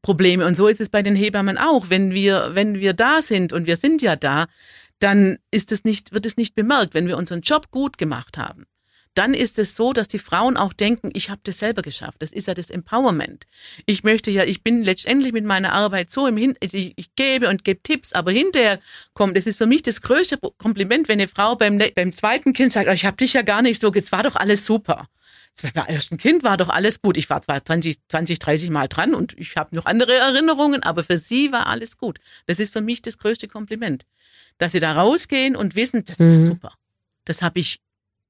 Probleme. 0.00 0.46
Und 0.46 0.56
so 0.56 0.68
ist 0.68 0.80
es 0.80 0.88
bei 0.88 1.02
den 1.02 1.16
Hebammen 1.16 1.58
auch. 1.58 1.90
Wenn 1.90 2.12
wir, 2.12 2.52
wenn 2.54 2.80
wir 2.80 2.94
da 2.94 3.20
sind 3.20 3.52
und 3.52 3.66
wir 3.66 3.76
sind 3.76 4.00
ja 4.00 4.16
da, 4.16 4.46
dann 4.98 5.38
ist 5.50 5.72
es 5.72 5.84
nicht, 5.84 6.12
wird 6.12 6.26
es 6.26 6.36
nicht 6.36 6.54
bemerkt, 6.54 6.94
wenn 6.94 7.08
wir 7.08 7.16
unseren 7.16 7.42
Job 7.42 7.70
gut 7.70 7.98
gemacht 7.98 8.38
haben 8.38 8.66
dann 9.16 9.32
ist 9.32 9.58
es 9.58 9.74
so, 9.74 9.92
dass 9.92 10.08
die 10.08 10.18
Frauen 10.18 10.56
auch 10.56 10.72
denken, 10.72 11.10
ich 11.14 11.30
habe 11.30 11.40
das 11.42 11.58
selber 11.58 11.82
geschafft. 11.82 12.16
Das 12.20 12.32
ist 12.32 12.48
ja 12.48 12.54
das 12.54 12.68
Empowerment. 12.68 13.44
Ich 13.86 14.04
möchte 14.04 14.30
ja, 14.30 14.44
ich 14.44 14.62
bin 14.62 14.82
letztendlich 14.82 15.32
mit 15.32 15.44
meiner 15.44 15.72
Arbeit 15.72 16.10
so 16.10 16.26
im 16.26 16.36
Hin, 16.36 16.54
also 16.62 16.76
ich, 16.76 16.92
ich 16.96 17.14
gebe 17.16 17.48
und 17.48 17.64
gebe 17.64 17.82
Tipps, 17.82 18.12
aber 18.12 18.30
hinterher 18.30 18.78
kommt, 19.14 19.36
das 19.36 19.46
ist 19.46 19.56
für 19.56 19.66
mich 19.66 19.82
das 19.82 20.02
größte 20.02 20.38
Kompliment, 20.58 21.08
wenn 21.08 21.18
eine 21.18 21.28
Frau 21.28 21.56
beim, 21.56 21.80
beim 21.94 22.12
zweiten 22.12 22.52
Kind 22.52 22.72
sagt, 22.74 22.88
oh, 22.88 22.92
ich 22.92 23.06
habe 23.06 23.16
dich 23.16 23.32
ja 23.32 23.42
gar 23.42 23.62
nicht 23.62 23.80
so, 23.80 23.90
es 23.92 24.12
war 24.12 24.22
doch 24.22 24.36
alles 24.36 24.66
super. 24.66 25.08
beim 25.62 25.86
ersten 25.86 26.18
Kind 26.18 26.44
war 26.44 26.58
doch 26.58 26.68
alles 26.68 27.00
gut. 27.00 27.16
Ich 27.16 27.30
war 27.30 27.40
zwar 27.40 27.64
20, 27.64 27.96
20 28.08 28.38
30 28.38 28.68
Mal 28.68 28.88
dran 28.88 29.14
und 29.14 29.32
ich 29.38 29.56
habe 29.56 29.74
noch 29.74 29.86
andere 29.86 30.14
Erinnerungen, 30.14 30.82
aber 30.82 31.02
für 31.04 31.16
sie 31.16 31.52
war 31.52 31.68
alles 31.68 31.96
gut. 31.96 32.18
Das 32.44 32.60
ist 32.60 32.70
für 32.70 32.82
mich 32.82 33.00
das 33.00 33.16
größte 33.16 33.48
Kompliment, 33.48 34.04
dass 34.58 34.72
sie 34.72 34.80
da 34.80 34.92
rausgehen 34.92 35.56
und 35.56 35.74
wissen, 35.76 36.04
das 36.04 36.18
war 36.18 36.26
Mhm. 36.26 36.40
super. 36.40 36.74
Das 37.24 37.42
habe 37.42 37.60
ich 37.60 37.80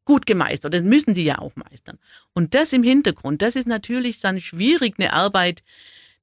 gut 0.04 0.26
gemeistert. 0.26 0.72
Das 0.74 0.82
müssen 0.82 1.14
die 1.14 1.24
ja 1.24 1.38
auch 1.38 1.54
meistern. 1.56 1.98
Und 2.32 2.54
das 2.54 2.72
im 2.72 2.82
Hintergrund, 2.82 3.42
das 3.42 3.56
ist 3.56 3.66
natürlich 3.66 4.20
dann 4.20 4.40
schwierig, 4.40 4.94
eine 4.98 5.12
Arbeit 5.12 5.62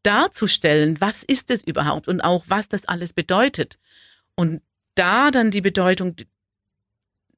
darzustellen. 0.04 1.00
Was 1.02 1.24
ist 1.24 1.52
es 1.52 1.64
überhaupt 1.64 2.08
und 2.08 2.22
auch 2.22 2.44
was 2.48 2.68
das 2.70 2.86
alles 2.86 3.14
bedeutet. 3.14 3.78
Und 4.36 4.62
da 4.96 5.32
dann 5.32 5.52
die 5.52 5.62
Bedeutung 5.62 6.16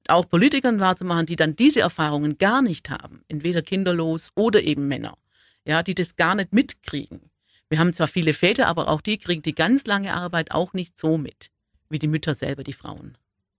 auch 0.08 0.28
Politikern 0.30 0.80
wahrzumachen, 0.80 1.26
die 1.26 1.36
dann 1.36 1.56
diese 1.56 1.82
Erfahrungen 1.82 2.38
gar 2.38 2.62
nicht 2.62 2.90
haben, 2.90 3.24
entweder 3.28 3.62
kinderlos 3.62 4.32
oder 4.36 4.62
eben 4.62 4.88
Männer, 4.88 5.18
ja, 5.66 5.82
die 5.84 5.96
das 5.96 6.16
gar 6.16 6.36
nicht 6.36 6.54
mitkriegen. 6.54 7.32
Wir 7.70 7.80
haben 7.80 7.94
zwar 7.94 8.08
viele 8.08 8.34
Väter, 8.34 8.68
aber 8.68 8.88
auch 8.88 9.02
die 9.02 9.18
kriegen 9.18 9.42
die 9.42 9.56
ganz 9.56 9.86
lange 9.88 10.14
Arbeit 10.14 10.52
auch 10.52 10.74
nicht 10.74 10.98
so 11.00 11.18
mit, 11.18 11.50
wie 11.90 12.00
die 12.00 12.08
Mütter 12.08 12.36
selber, 12.36 12.64
die 12.64 12.74
Frauen. 12.74 13.18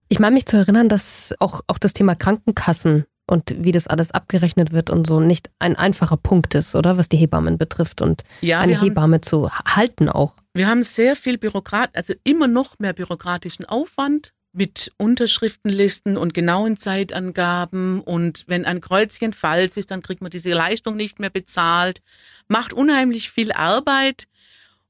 Ich 0.09 0.19
meine 0.19 0.33
mich 0.35 0.45
zu 0.45 0.57
erinnern, 0.57 0.87
dass 0.89 1.33
auch, 1.39 1.61
auch 1.67 1.77
das 1.79 1.93
Thema 1.93 2.15
Krankenkassen 2.15 3.05
und 3.29 3.53
wie 3.57 3.73
das 3.73 3.87
alles 3.87 4.11
abgerechnet 4.11 4.71
wird 4.71 4.89
und 4.89 5.05
so 5.05 5.19
nicht 5.19 5.49
ein 5.59 5.75
einfacher 5.75 6.15
Punkt 6.15 6.55
ist, 6.55 6.75
oder? 6.75 6.97
Was 6.97 7.09
die 7.09 7.17
Hebammen 7.17 7.57
betrifft 7.57 8.01
und 8.01 8.23
Ja, 8.39 8.61
eine 8.61 8.81
Hebamme 8.81 9.19
zu 9.21 9.51
halten 9.51 10.07
auch. 10.07 10.35
wir 10.53 10.67
haben 10.67 10.83
sehr 10.83 11.15
viel 11.17 11.37
Bürokrat, 11.37 11.89
also 11.93 12.13
immer 12.23 12.47
noch 12.47 12.79
mehr 12.79 12.93
bürokratischen 12.93 13.65
Aufwand 13.65 14.31
mit 14.53 14.91
Unterschriftenlisten 14.97 16.17
und 16.17 16.33
genauen 16.33 16.77
Zeitangaben 16.77 17.99
und 18.01 18.45
wenn 18.47 18.65
ein 18.65 18.81
Kreuzchen 18.81 19.33
falsch 19.33 19.75
ist, 19.77 19.91
dann 19.91 20.01
kriegt 20.01 20.21
man 20.21 20.31
diese 20.31 20.51
Leistung 20.53 20.95
nicht 20.95 21.19
mehr 21.19 21.29
bezahlt, 21.29 22.01
macht 22.47 22.71
unheimlich 22.73 23.29
viel 23.29 23.51
Arbeit 23.51 24.27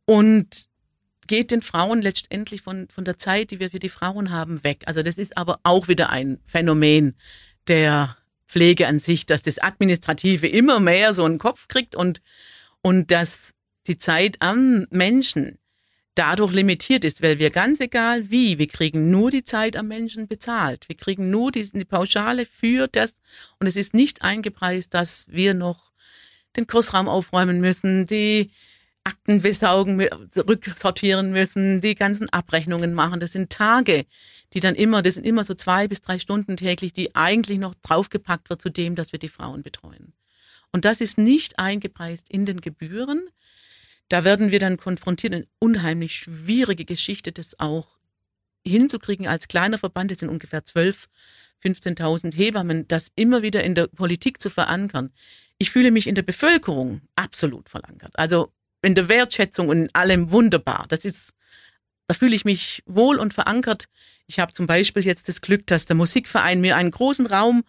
und 0.05 0.67
geht 1.27 1.51
den 1.51 1.61
Frauen 1.61 2.01
letztendlich 2.01 2.61
von, 2.61 2.87
von 2.89 3.05
der 3.05 3.17
Zeit, 3.17 3.51
die 3.51 3.59
wir 3.59 3.69
für 3.69 3.79
die 3.79 3.89
Frauen 3.89 4.31
haben, 4.31 4.63
weg. 4.63 4.83
Also 4.85 5.03
das 5.03 5.17
ist 5.17 5.37
aber 5.37 5.59
auch 5.63 5.87
wieder 5.87 6.09
ein 6.09 6.39
Phänomen 6.45 7.15
der 7.67 8.17
Pflege 8.47 8.87
an 8.87 8.99
sich, 8.99 9.25
dass 9.25 9.41
das 9.41 9.59
Administrative 9.59 10.47
immer 10.47 10.79
mehr 10.79 11.13
so 11.13 11.25
einen 11.25 11.39
Kopf 11.39 11.67
kriegt 11.67 11.95
und, 11.95 12.21
und 12.81 13.11
dass 13.11 13.53
die 13.87 13.97
Zeit 13.97 14.37
am 14.39 14.87
Menschen 14.89 15.57
dadurch 16.15 16.51
limitiert 16.51 17.05
ist, 17.05 17.21
weil 17.21 17.37
wir 17.37 17.51
ganz 17.51 17.79
egal 17.79 18.31
wie, 18.31 18.57
wir 18.57 18.67
kriegen 18.67 19.11
nur 19.11 19.29
die 19.29 19.43
Zeit 19.43 19.75
am 19.75 19.87
Menschen 19.87 20.27
bezahlt. 20.27 20.89
Wir 20.89 20.97
kriegen 20.97 21.29
nur 21.29 21.51
die, 21.51 21.69
die 21.71 21.85
Pauschale 21.85 22.45
für 22.45 22.87
das 22.87 23.15
und 23.59 23.67
es 23.67 23.75
ist 23.75 23.93
nicht 23.93 24.23
eingepreist, 24.23 24.93
dass 24.93 25.25
wir 25.29 25.53
noch 25.53 25.91
den 26.55 26.65
Kursraum 26.65 27.07
aufräumen 27.07 27.61
müssen, 27.61 28.07
die 28.07 28.51
Akten 29.07 29.41
besaugen, 29.41 30.01
rücksortieren 30.35 31.31
müssen, 31.31 31.79
die 31.79 31.95
ganzen 31.95 32.29
Abrechnungen 32.29 32.93
machen. 32.93 33.21
Das 33.21 33.31
sind 33.31 33.49
Tage, 33.49 34.05
die 34.53 34.59
dann 34.59 34.75
immer, 34.75 35.01
das 35.01 35.15
sind 35.15 35.25
immer 35.25 35.45
so 35.45 35.53
zwei 35.53 35.87
bis 35.87 36.01
drei 36.01 36.19
Stunden 36.19 36.57
täglich, 36.57 36.91
die 36.91 37.15
eigentlich 37.15 37.57
noch 37.57 37.73
draufgepackt 37.75 38.49
wird 38.49 38.61
zu 38.61 38.69
dem, 38.69 38.95
dass 38.95 39.13
wir 39.13 39.19
die 39.19 39.29
Frauen 39.29 39.63
betreuen. 39.63 40.13
Und 40.73 40.83
das 40.83 40.99
ist 40.99 41.17
nicht 41.17 41.57
eingepreist 41.57 42.29
in 42.29 42.45
den 42.45 42.59
Gebühren. 42.59 43.29
Da 44.09 44.25
werden 44.25 44.51
wir 44.51 44.59
dann 44.59 44.77
konfrontiert, 44.77 45.33
eine 45.33 45.47
unheimlich 45.59 46.17
schwierige 46.17 46.83
Geschichte, 46.83 47.31
das 47.31 47.59
auch 47.59 47.87
hinzukriegen 48.65 49.27
als 49.27 49.47
kleiner 49.47 49.77
Verband, 49.77 50.11
das 50.11 50.19
sind 50.19 50.29
ungefähr 50.29 50.65
12, 50.65 51.07
15.000 51.63 52.35
Hebammen, 52.35 52.87
das 52.89 53.09
immer 53.15 53.41
wieder 53.41 53.63
in 53.63 53.73
der 53.73 53.87
Politik 53.87 54.41
zu 54.41 54.49
verankern. 54.49 55.11
Ich 55.57 55.71
fühle 55.71 55.91
mich 55.91 56.07
in 56.07 56.15
der 56.15 56.23
Bevölkerung 56.23 57.01
absolut 57.15 57.69
verankert. 57.69 58.11
Also 58.19 58.51
in 58.81 58.95
der 58.95 59.07
Wertschätzung 59.07 59.69
und 59.69 59.77
in 59.83 59.95
allem 59.95 60.31
wunderbar. 60.31 60.85
Das 60.89 61.05
ist, 61.05 61.31
da 62.07 62.13
fühle 62.13 62.35
ich 62.35 62.45
mich 62.45 62.83
wohl 62.85 63.17
und 63.17 63.33
verankert. 63.33 63.87
Ich 64.27 64.39
habe 64.39 64.53
zum 64.53 64.67
Beispiel 64.67 65.05
jetzt 65.05 65.27
das 65.29 65.41
Glück, 65.41 65.65
dass 65.67 65.85
der 65.85 65.95
Musikverein 65.95 66.61
mir 66.61 66.75
einen 66.75 66.91
großen 66.91 67.25
Raum 67.25 67.63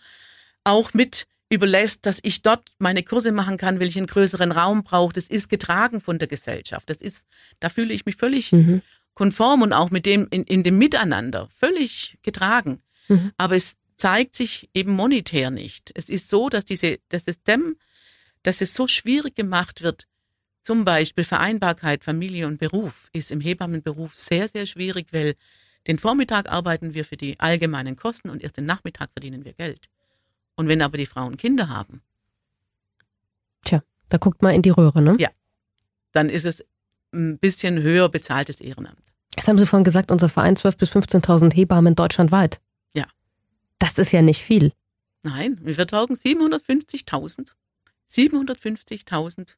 auch 0.65 0.93
mit 0.93 1.27
überlässt, 1.51 2.05
dass 2.05 2.19
ich 2.23 2.43
dort 2.43 2.73
meine 2.79 3.03
Kurse 3.03 3.33
machen 3.33 3.57
kann, 3.57 3.81
weil 3.81 3.89
ich 3.89 3.97
einen 3.97 4.07
größeren 4.07 4.53
Raum 4.53 4.85
brauche. 4.85 5.15
Das 5.15 5.25
ist 5.25 5.49
getragen 5.49 6.01
von 6.01 6.19
der 6.19 6.29
Gesellschaft. 6.29 6.91
Das 6.91 6.99
ist, 6.99 7.27
da 7.59 7.69
fühle 7.71 7.95
ich 7.95 8.05
mich 8.05 8.17
völlig 8.17 8.53
Mhm. 8.53 8.83
konform 9.15 9.63
und 9.63 9.73
auch 9.73 9.91
mit 9.91 10.05
dem 10.05 10.29
in, 10.31 10.45
in 10.45 10.63
dem 10.63 10.77
Miteinander 10.79 11.49
völlig 11.57 12.19
getragen. 12.23 12.83
Mhm. 13.09 13.33
Aber 13.39 13.57
es 13.57 13.77
zeigt 13.97 14.37
sich 14.37 14.69
eben 14.75 14.93
monetär 14.93 15.51
nicht. 15.51 15.91
Es 15.95 16.09
ist 16.11 16.29
so, 16.29 16.49
dass 16.51 16.65
diese, 16.67 16.99
das 17.09 17.25
System, 17.25 17.77
dass 18.43 18.61
es 18.61 18.75
so 18.75 18.87
schwierig 18.87 19.35
gemacht 19.35 19.83
wird. 19.83 20.07
Zum 20.69 20.85
Beispiel 20.85 21.25
Vereinbarkeit, 21.25 22.05
Familie 22.05 22.47
und 22.47 22.59
Beruf 22.59 23.09
ist 23.15 23.31
im 23.31 23.41
Hebammenberuf 23.41 24.15
sehr, 24.15 24.49
sehr 24.49 24.67
schwierig, 24.67 25.07
weil 25.13 25.35
den 25.87 25.99
Vormittag 25.99 26.53
arbeiten 26.53 26.93
wir 26.93 27.07
für 27.07 27.17
die 27.17 27.41
allgemeinen 27.41 27.97
Kosten 27.97 28.29
und 28.29 28.43
erst 28.43 28.59
den 28.59 28.67
Nachmittag 28.67 29.09
verdienen 29.13 29.47
wir 29.47 29.55
Geld. 29.55 29.89
Und 30.57 30.69
wenn 30.69 30.83
aber 30.83 30.99
die 30.99 31.07
Frauen 31.07 31.39
Kinder 31.39 31.71
haben, 31.71 32.03
Da 34.11 34.19
guckt 34.19 34.43
man 34.43 34.55
in 34.55 34.61
die 34.61 34.69
Röhre, 34.69 35.01
ne? 35.01 35.17
Ja. 35.19 35.31
dann 36.13 36.29
ist 36.29 36.45
es 36.45 36.63
ein 37.15 37.39
bisschen 37.39 37.81
höher 37.81 38.11
bezahltes 38.11 38.61
Ehrenamt. 38.61 39.15
Das 39.37 39.49
haben 39.49 39.57
Sie 39.57 39.65
vorhin 39.65 39.85
gesagt, 39.85 40.11
unser 40.11 40.29
Verein 40.29 40.55
12.000 40.55 40.77
bis 40.77 40.93
15.000 40.93 41.55
Hebammen 41.55 41.95
deutschlandweit. 41.95 42.61
Ja. 42.93 43.07
Das 43.79 43.97
ist 43.97 44.13
ja 44.13 44.21
nicht 44.21 44.43
viel. 44.43 44.75
Nein, 45.23 45.59
wir 45.63 45.75
vertragen 45.75 46.13
750.000. 46.13 47.53
750.000 48.11 49.55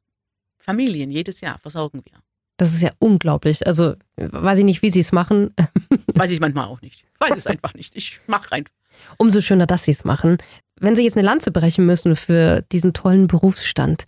Familien 0.60 1.10
jedes 1.10 1.40
Jahr 1.40 1.58
versorgen 1.58 2.02
wir. 2.04 2.20
Das 2.56 2.74
ist 2.74 2.82
ja 2.82 2.92
unglaublich. 2.98 3.66
Also 3.66 3.94
weiß 4.16 4.58
ich 4.58 4.64
nicht, 4.64 4.82
wie 4.82 4.90
Sie 4.90 5.00
es 5.00 5.12
machen. 5.12 5.54
Weiß 6.14 6.30
ich 6.30 6.40
manchmal 6.40 6.66
auch 6.66 6.82
nicht. 6.82 7.04
Ich 7.14 7.20
weiß 7.28 7.36
es 7.36 7.46
einfach 7.46 7.72
nicht. 7.72 7.96
Ich 7.96 8.20
mache 8.26 8.52
einfach. 8.52 8.74
Umso 9.16 9.40
schöner, 9.40 9.66
dass 9.66 9.84
Sie 9.84 9.92
es 9.92 10.04
machen. 10.04 10.36
Wenn 10.78 10.94
Sie 10.94 11.02
jetzt 11.02 11.16
eine 11.16 11.24
Lanze 11.24 11.52
brechen 11.52 11.86
müssen 11.86 12.16
für 12.16 12.62
diesen 12.70 12.92
tollen 12.92 13.28
Berufsstand, 13.28 14.06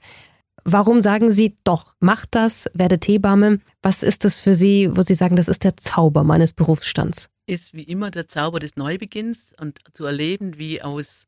warum 0.64 1.00
sagen 1.00 1.30
Sie 1.30 1.56
doch, 1.64 1.94
macht 2.00 2.34
das, 2.34 2.68
werdet 2.74 3.08
Hebamme? 3.08 3.60
Was 3.80 4.02
ist 4.02 4.26
das 4.26 4.34
für 4.34 4.54
Sie, 4.54 4.90
wo 4.94 5.02
Sie 5.02 5.14
sagen, 5.14 5.36
das 5.36 5.48
ist 5.48 5.64
der 5.64 5.78
Zauber 5.78 6.22
meines 6.22 6.52
Berufsstands? 6.52 7.30
Ist 7.46 7.72
wie 7.72 7.84
immer 7.84 8.10
der 8.10 8.28
Zauber 8.28 8.60
des 8.60 8.76
Neubeginns 8.76 9.54
und 9.58 9.78
zu 9.94 10.04
erleben, 10.04 10.58
wie 10.58 10.82
aus 10.82 11.26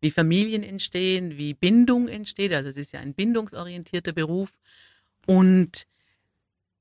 wie 0.00 0.10
Familien 0.10 0.62
entstehen, 0.62 1.38
wie 1.38 1.54
Bindung 1.54 2.08
entsteht. 2.08 2.52
Also 2.52 2.68
es 2.68 2.76
ist 2.76 2.92
ja 2.92 3.00
ein 3.00 3.14
bindungsorientierter 3.14 4.12
Beruf. 4.12 4.50
Und 5.26 5.86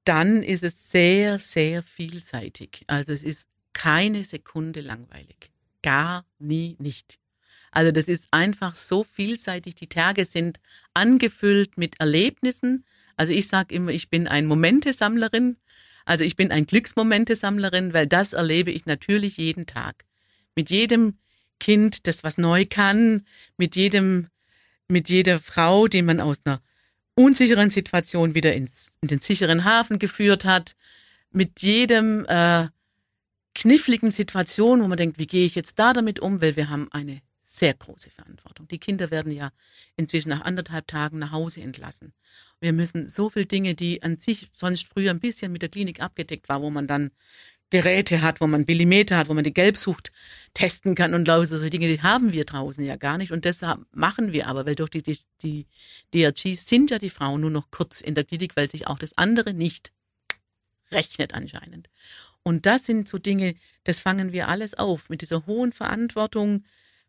dann 0.03 0.43
ist 0.43 0.63
es 0.63 0.89
sehr, 0.89 1.39
sehr 1.39 1.83
vielseitig. 1.83 2.83
Also 2.87 3.13
es 3.13 3.23
ist 3.23 3.47
keine 3.73 4.23
Sekunde 4.23 4.81
langweilig. 4.81 5.51
Gar 5.81 6.25
nie 6.39 6.75
nicht. 6.79 7.19
Also 7.71 7.91
das 7.91 8.07
ist 8.07 8.27
einfach 8.31 8.75
so 8.75 9.03
vielseitig. 9.03 9.75
Die 9.75 9.87
Tage 9.87 10.25
sind 10.25 10.59
angefüllt 10.93 11.77
mit 11.77 11.99
Erlebnissen. 11.99 12.85
Also 13.17 13.31
ich 13.31 13.47
sage 13.47 13.75
immer, 13.75 13.91
ich 13.91 14.09
bin 14.09 14.27
ein 14.27 14.45
Momentesammlerin. 14.45 15.57
Also 16.05 16.23
ich 16.23 16.35
bin 16.35 16.51
ein 16.51 16.65
Glücksmomentesammlerin, 16.65 17.93
weil 17.93 18.07
das 18.07 18.33
erlebe 18.33 18.71
ich 18.71 18.85
natürlich 18.85 19.37
jeden 19.37 19.65
Tag. 19.65 20.05
Mit 20.55 20.69
jedem 20.69 21.17
Kind, 21.59 22.07
das 22.07 22.23
was 22.23 22.37
neu 22.37 22.65
kann, 22.69 23.25
mit 23.57 23.75
jedem, 23.75 24.27
mit 24.87 25.09
jeder 25.09 25.39
Frau, 25.39 25.87
die 25.87 26.01
man 26.01 26.19
aus 26.19 26.41
einer 26.45 26.61
unsicheren 27.15 27.71
Situation 27.71 28.35
wieder 28.35 28.53
ins, 28.53 28.93
in 29.01 29.07
den 29.07 29.19
sicheren 29.19 29.65
Hafen 29.65 29.99
geführt 29.99 30.45
hat, 30.45 30.75
mit 31.31 31.61
jedem 31.61 32.25
äh, 32.25 32.67
kniffligen 33.55 34.11
Situation, 34.11 34.81
wo 34.81 34.87
man 34.87 34.97
denkt, 34.97 35.17
wie 35.17 35.27
gehe 35.27 35.45
ich 35.45 35.55
jetzt 35.55 35.79
da 35.79 35.93
damit 35.93 36.19
um, 36.19 36.41
weil 36.41 36.55
wir 36.55 36.69
haben 36.69 36.89
eine 36.91 37.21
sehr 37.41 37.73
große 37.73 38.09
Verantwortung. 38.09 38.67
Die 38.67 38.77
Kinder 38.77 39.09
werden 39.09 39.31
ja 39.31 39.51
inzwischen 39.95 40.29
nach 40.29 40.41
anderthalb 40.41 40.85
Tagen 40.87 41.17
nach 41.17 41.31
Hause 41.31 41.61
entlassen. 41.61 42.13
Wir 42.59 42.73
müssen 42.73 43.07
so 43.07 43.29
viele 43.29 43.45
Dinge, 43.45 43.73
die 43.73 44.03
an 44.03 44.17
sich 44.17 44.51
sonst 44.53 44.85
früher 44.85 45.11
ein 45.11 45.19
bisschen 45.19 45.51
mit 45.51 45.61
der 45.61 45.69
Klinik 45.69 46.01
abgedeckt 46.01 46.49
war, 46.49 46.61
wo 46.61 46.69
man 46.69 46.87
dann 46.87 47.11
Geräte 47.69 48.21
hat, 48.21 48.39
wo 48.39 48.47
man 48.47 48.65
Millimeter 48.65 49.17
hat, 49.17 49.27
wo 49.27 49.33
man 49.33 49.43
die 49.43 49.53
Gelbsucht 49.53 50.11
testen 50.53 50.95
kann 50.95 51.13
und 51.13 51.27
lauter 51.27 51.47
solche 51.47 51.69
Dinge, 51.69 51.87
die 51.87 52.01
haben 52.01 52.31
wir 52.31 52.45
draußen 52.45 52.83
ja 52.83 52.95
gar 52.95 53.17
nicht. 53.17 53.31
Und 53.31 53.45
deshalb 53.45 53.81
machen 53.91 54.31
wir 54.31 54.47
aber, 54.47 54.65
weil 54.65 54.75
durch 54.75 54.89
die, 54.89 55.01
die, 55.01 55.19
die 55.41 55.67
DRGs 56.13 56.67
sind 56.67 56.91
ja 56.91 56.99
die 56.99 57.09
Frauen 57.09 57.41
nur 57.41 57.51
noch 57.51 57.69
kurz 57.69 58.01
in 58.01 58.15
der 58.15 58.23
Klinik, 58.23 58.55
weil 58.55 58.71
sich 58.71 58.87
auch 58.87 58.97
das 58.97 59.17
andere 59.17 59.53
nicht 59.53 59.91
rechnet 60.91 61.33
anscheinend. 61.33 61.89
Und 62.43 62.65
das 62.65 62.85
sind 62.85 63.09
so 63.09 63.17
Dinge, 63.17 63.55
das 63.83 63.99
fangen 63.99 64.31
wir 64.31 64.47
alles 64.47 64.73
auf. 64.73 65.09
Mit 65.09 65.21
dieser 65.21 65.45
hohen 65.45 65.73
Verantwortung 65.73 66.63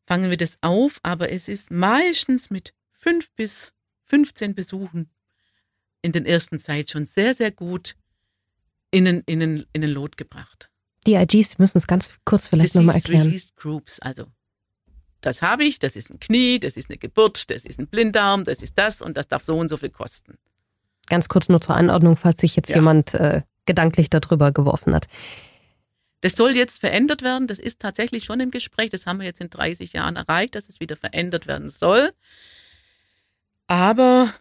fangen 0.05 0.31
wir 0.31 0.37
das 0.37 0.59
auf, 0.63 0.99
aber 1.05 1.31
es 1.31 1.47
ist 1.47 1.71
meistens 1.71 2.51
mit 2.51 2.75
fünf 2.91 3.31
bis 3.37 3.73
15 4.07 4.57
Besuchen 4.57 5.11
in 6.03 6.13
den 6.13 6.27
ersten 6.27 6.59
Zeit 6.59 6.91
schon 6.91 7.07
sehr, 7.07 7.35
sehr 7.35 7.53
gut 7.53 7.95
in 8.91 9.05
den, 9.05 9.23
in 9.27 9.41
den, 9.41 9.67
in 9.73 9.81
den 9.83 9.91
Lot 9.91 10.17
gebracht. 10.17 10.71
Die 11.07 11.15
IGs 11.15 11.59
müssen 11.59 11.79
es 11.79 11.87
ganz 11.87 12.11
kurz 12.25 12.49
vielleicht 12.49 12.75
nochmal 12.75 12.97
erklären. 12.97 13.27
Released 13.29 13.57
Groups, 13.57 13.99
also 14.01 14.27
das 15.21 15.43
habe 15.43 15.65
ich, 15.65 15.79
das 15.79 15.97
ist 15.97 16.11
ein 16.11 16.21
Knie, 16.21 16.61
das 16.61 16.77
ist 16.77 16.91
eine 16.91 16.99
Geburt, 16.99 17.51
das 17.51 17.65
ist 17.65 17.79
ein 17.81 17.89
Blinddarm, 17.89 18.45
das 18.45 18.63
ist 18.63 18.79
das 18.79 19.03
und 19.03 19.17
das 19.17 19.27
darf 19.29 19.43
so 19.43 19.57
und 19.59 19.69
so 19.69 19.77
viel 19.77 19.91
kosten. 19.91 20.39
Ganz 21.07 21.29
kurz 21.29 21.49
nur 21.49 21.61
zur 21.61 21.75
Anordnung, 21.77 22.17
falls 22.17 22.41
sich 22.41 22.55
jetzt 22.57 22.69
Ja. 22.71 22.77
jemand 22.77 23.15
äh, 23.15 23.43
gedanklich 23.67 24.11
darüber 24.11 24.53
geworfen 24.53 24.95
hat. 24.95 25.07
Das 26.21 26.33
soll 26.35 26.57
jetzt 26.57 26.81
verändert 26.81 27.23
werden. 27.23 27.47
Das 27.47 27.59
ist 27.59 27.81
tatsächlich 27.81 28.25
schon 28.25 28.41
im 28.41 28.51
Gespräch. 28.51 28.91
Das 28.91 29.07
haben 29.07 29.19
wir 29.21 29.27
jetzt 29.27 29.41
in 29.41 29.51
30 29.51 29.93
Jahren 29.93 30.17
erreicht, 30.17 30.55
dass 30.57 30.69
es 30.69 30.81
wieder 30.81 30.97
verändert 30.97 31.47
werden 31.47 31.69
soll. 31.71 32.13
Aber 33.67 34.33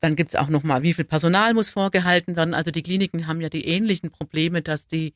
dann 0.00 0.16
gibt 0.16 0.30
es 0.30 0.36
auch 0.36 0.48
nochmal, 0.48 0.82
wie 0.82 0.94
viel 0.94 1.04
Personal 1.04 1.54
muss 1.54 1.70
vorgehalten 1.70 2.36
werden. 2.36 2.54
Also 2.54 2.70
die 2.70 2.82
Kliniken 2.82 3.26
haben 3.26 3.40
ja 3.40 3.48
die 3.48 3.66
ähnlichen 3.66 4.10
Probleme, 4.10 4.62
dass 4.62 4.86
die 4.86 5.14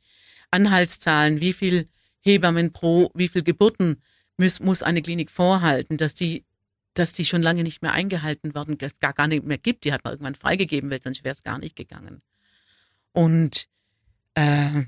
Anhaltszahlen, 0.51 1.41
wie 1.41 1.53
viel 1.53 1.89
Hebammen 2.21 2.73
pro, 2.73 3.11
wie 3.15 3.29
viel 3.29 3.43
Geburten 3.43 4.03
muss, 4.37 4.61
muss 4.61 4.83
eine 4.83 5.03
Klinik 5.03 5.31
vorhalten, 5.31 5.97
dass 5.97 6.15
die, 6.15 6.45
dass 6.95 7.13
die 7.13 7.25
schon 7.25 7.43
lange 7.43 7.63
nicht 7.63 7.83
mehr 7.83 7.93
eingehalten 7.93 8.55
werden, 8.55 8.79
dass 8.79 8.93
es 8.95 9.01
gar, 9.01 9.13
gar 9.13 9.29
nicht 9.29 9.45
mehr 9.45 9.59
gibt. 9.59 9.85
Die 9.85 9.93
hat 9.93 10.05
man 10.05 10.15
irgendwann 10.15 10.35
freigegeben, 10.35 10.91
weil 10.91 11.03
sonst 11.03 11.25
wäre 11.25 11.35
es 11.35 11.43
gar 11.43 11.59
nicht 11.59 11.77
gegangen. 11.77 12.23
Und 13.13 13.69
äh, 14.35 14.85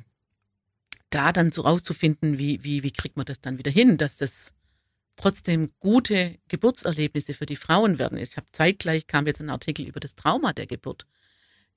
da 1.11 1.33
dann 1.33 1.53
so 1.53 1.63
rauszufinden, 1.63 2.39
wie, 2.39 2.65
wie, 2.65 2.83
wie 2.83 2.91
kriegt 2.91 3.17
man 3.17 3.27
das 3.27 3.41
dann 3.41 3.59
wieder 3.59 3.71
hin, 3.71 3.99
dass 3.99 4.17
das 4.17 4.55
trotzdem 5.17 5.71
gute 5.81 6.39
Geburtserlebnisse 6.49 7.35
für 7.35 7.47
die 7.47 7.57
Frauen 7.57 7.99
werden. 7.99 8.19
Ich 8.19 8.37
habe 8.37 8.47
zeitgleich 8.53 9.07
kam 9.07 9.27
jetzt 9.27 9.41
ein 9.41 9.51
Artikel 9.51 9.87
über 9.87 10.01
das 10.01 10.15
Trauma 10.15 10.53
der 10.53 10.67
Geburt. 10.67 11.07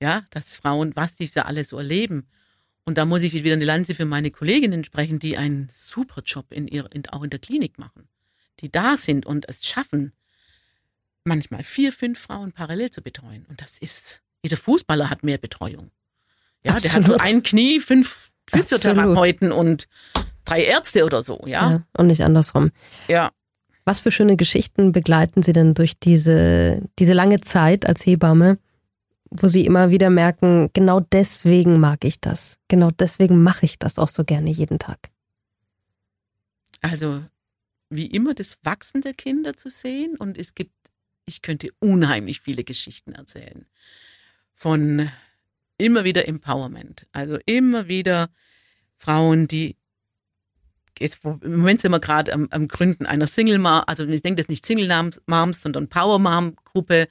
Ja, 0.00 0.26
dass 0.30 0.56
Frauen, 0.56 0.94
was 0.94 1.16
die 1.16 1.30
da 1.30 1.42
alles 1.42 1.70
so 1.70 1.78
erleben. 1.78 2.26
Und 2.84 2.98
da 2.98 3.04
muss 3.04 3.22
ich 3.22 3.32
wieder 3.32 3.52
eine 3.52 3.64
Lanze 3.64 3.94
für 3.94 4.04
meine 4.04 4.30
Kolleginnen 4.30 4.84
sprechen, 4.84 5.18
die 5.18 5.36
einen 5.36 5.68
super 5.72 6.22
Job 6.24 6.52
in 6.52 6.68
ihr, 6.68 6.88
in, 6.92 7.08
auch 7.08 7.22
in 7.22 7.30
der 7.30 7.40
Klinik 7.40 7.78
machen. 7.78 8.08
Die 8.60 8.70
da 8.70 8.96
sind 8.96 9.26
und 9.26 9.48
es 9.48 9.66
schaffen, 9.66 10.12
manchmal 11.24 11.62
vier, 11.62 11.92
fünf 11.92 12.20
Frauen 12.20 12.52
parallel 12.52 12.90
zu 12.90 13.02
betreuen. 13.02 13.44
Und 13.48 13.60
das 13.60 13.78
ist, 13.78 14.22
jeder 14.42 14.56
Fußballer 14.56 15.10
hat 15.10 15.24
mehr 15.24 15.38
Betreuung. 15.38 15.90
Ja, 16.62 16.78
der 16.78 16.92
hat 16.92 16.98
Absolut. 16.98 17.08
nur 17.08 17.20
ein 17.20 17.42
Knie, 17.42 17.80
fünf 17.80 18.30
Physiotherapeuten 18.48 19.52
und 19.52 19.88
drei 20.46 20.64
Ärzte 20.64 21.04
oder 21.04 21.22
so, 21.22 21.42
ja. 21.44 21.70
Ja, 21.70 21.82
und 21.98 22.06
nicht 22.06 22.22
andersrum. 22.22 22.70
Ja. 23.08 23.30
Was 23.84 24.00
für 24.00 24.10
schöne 24.10 24.36
Geschichten 24.36 24.92
begleiten 24.92 25.42
Sie 25.42 25.52
denn 25.52 25.74
durch 25.74 25.98
diese, 25.98 26.82
diese 26.98 27.12
lange 27.12 27.40
Zeit 27.40 27.86
als 27.86 28.04
Hebamme, 28.04 28.58
wo 29.30 29.48
Sie 29.48 29.66
immer 29.66 29.90
wieder 29.90 30.10
merken, 30.10 30.70
genau 30.72 31.00
deswegen 31.00 31.78
mag 31.78 32.04
ich 32.04 32.20
das. 32.20 32.58
Genau 32.68 32.90
deswegen 32.90 33.42
mache 33.42 33.66
ich 33.66 33.78
das 33.78 33.98
auch 33.98 34.08
so 34.08 34.24
gerne 34.24 34.50
jeden 34.50 34.78
Tag. 34.78 35.10
Also, 36.80 37.22
wie 37.90 38.06
immer 38.06 38.34
das 38.34 38.58
Wachsen 38.62 39.02
der 39.02 39.14
Kinder 39.14 39.56
zu 39.56 39.68
sehen 39.68 40.16
und 40.16 40.38
es 40.38 40.54
gibt, 40.54 40.72
ich 41.24 41.42
könnte 41.42 41.70
unheimlich 41.78 42.40
viele 42.40 42.64
Geschichten 42.64 43.12
erzählen. 43.12 43.66
Von 44.54 45.10
immer 45.78 46.04
wieder 46.04 46.26
Empowerment. 46.26 47.06
Also 47.12 47.38
immer 47.46 47.88
wieder 47.88 48.30
Frauen, 48.96 49.46
die 49.48 49.76
jetzt, 51.00 51.18
im 51.24 51.56
Moment 51.56 51.80
sind 51.80 51.90
wir 51.90 52.00
gerade 52.00 52.32
am, 52.32 52.48
am 52.50 52.68
Gründen 52.68 53.06
einer 53.06 53.26
Single 53.26 53.58
Mom, 53.58 53.82
also 53.86 54.06
ich 54.06 54.22
denke, 54.22 54.36
das 54.36 54.44
ist 54.44 54.50
nicht 54.50 54.66
Single 54.66 55.10
Moms, 55.26 55.62
sondern 55.62 55.88
Power 55.88 56.18
Mom 56.18 56.56
Gruppe, 56.64 57.08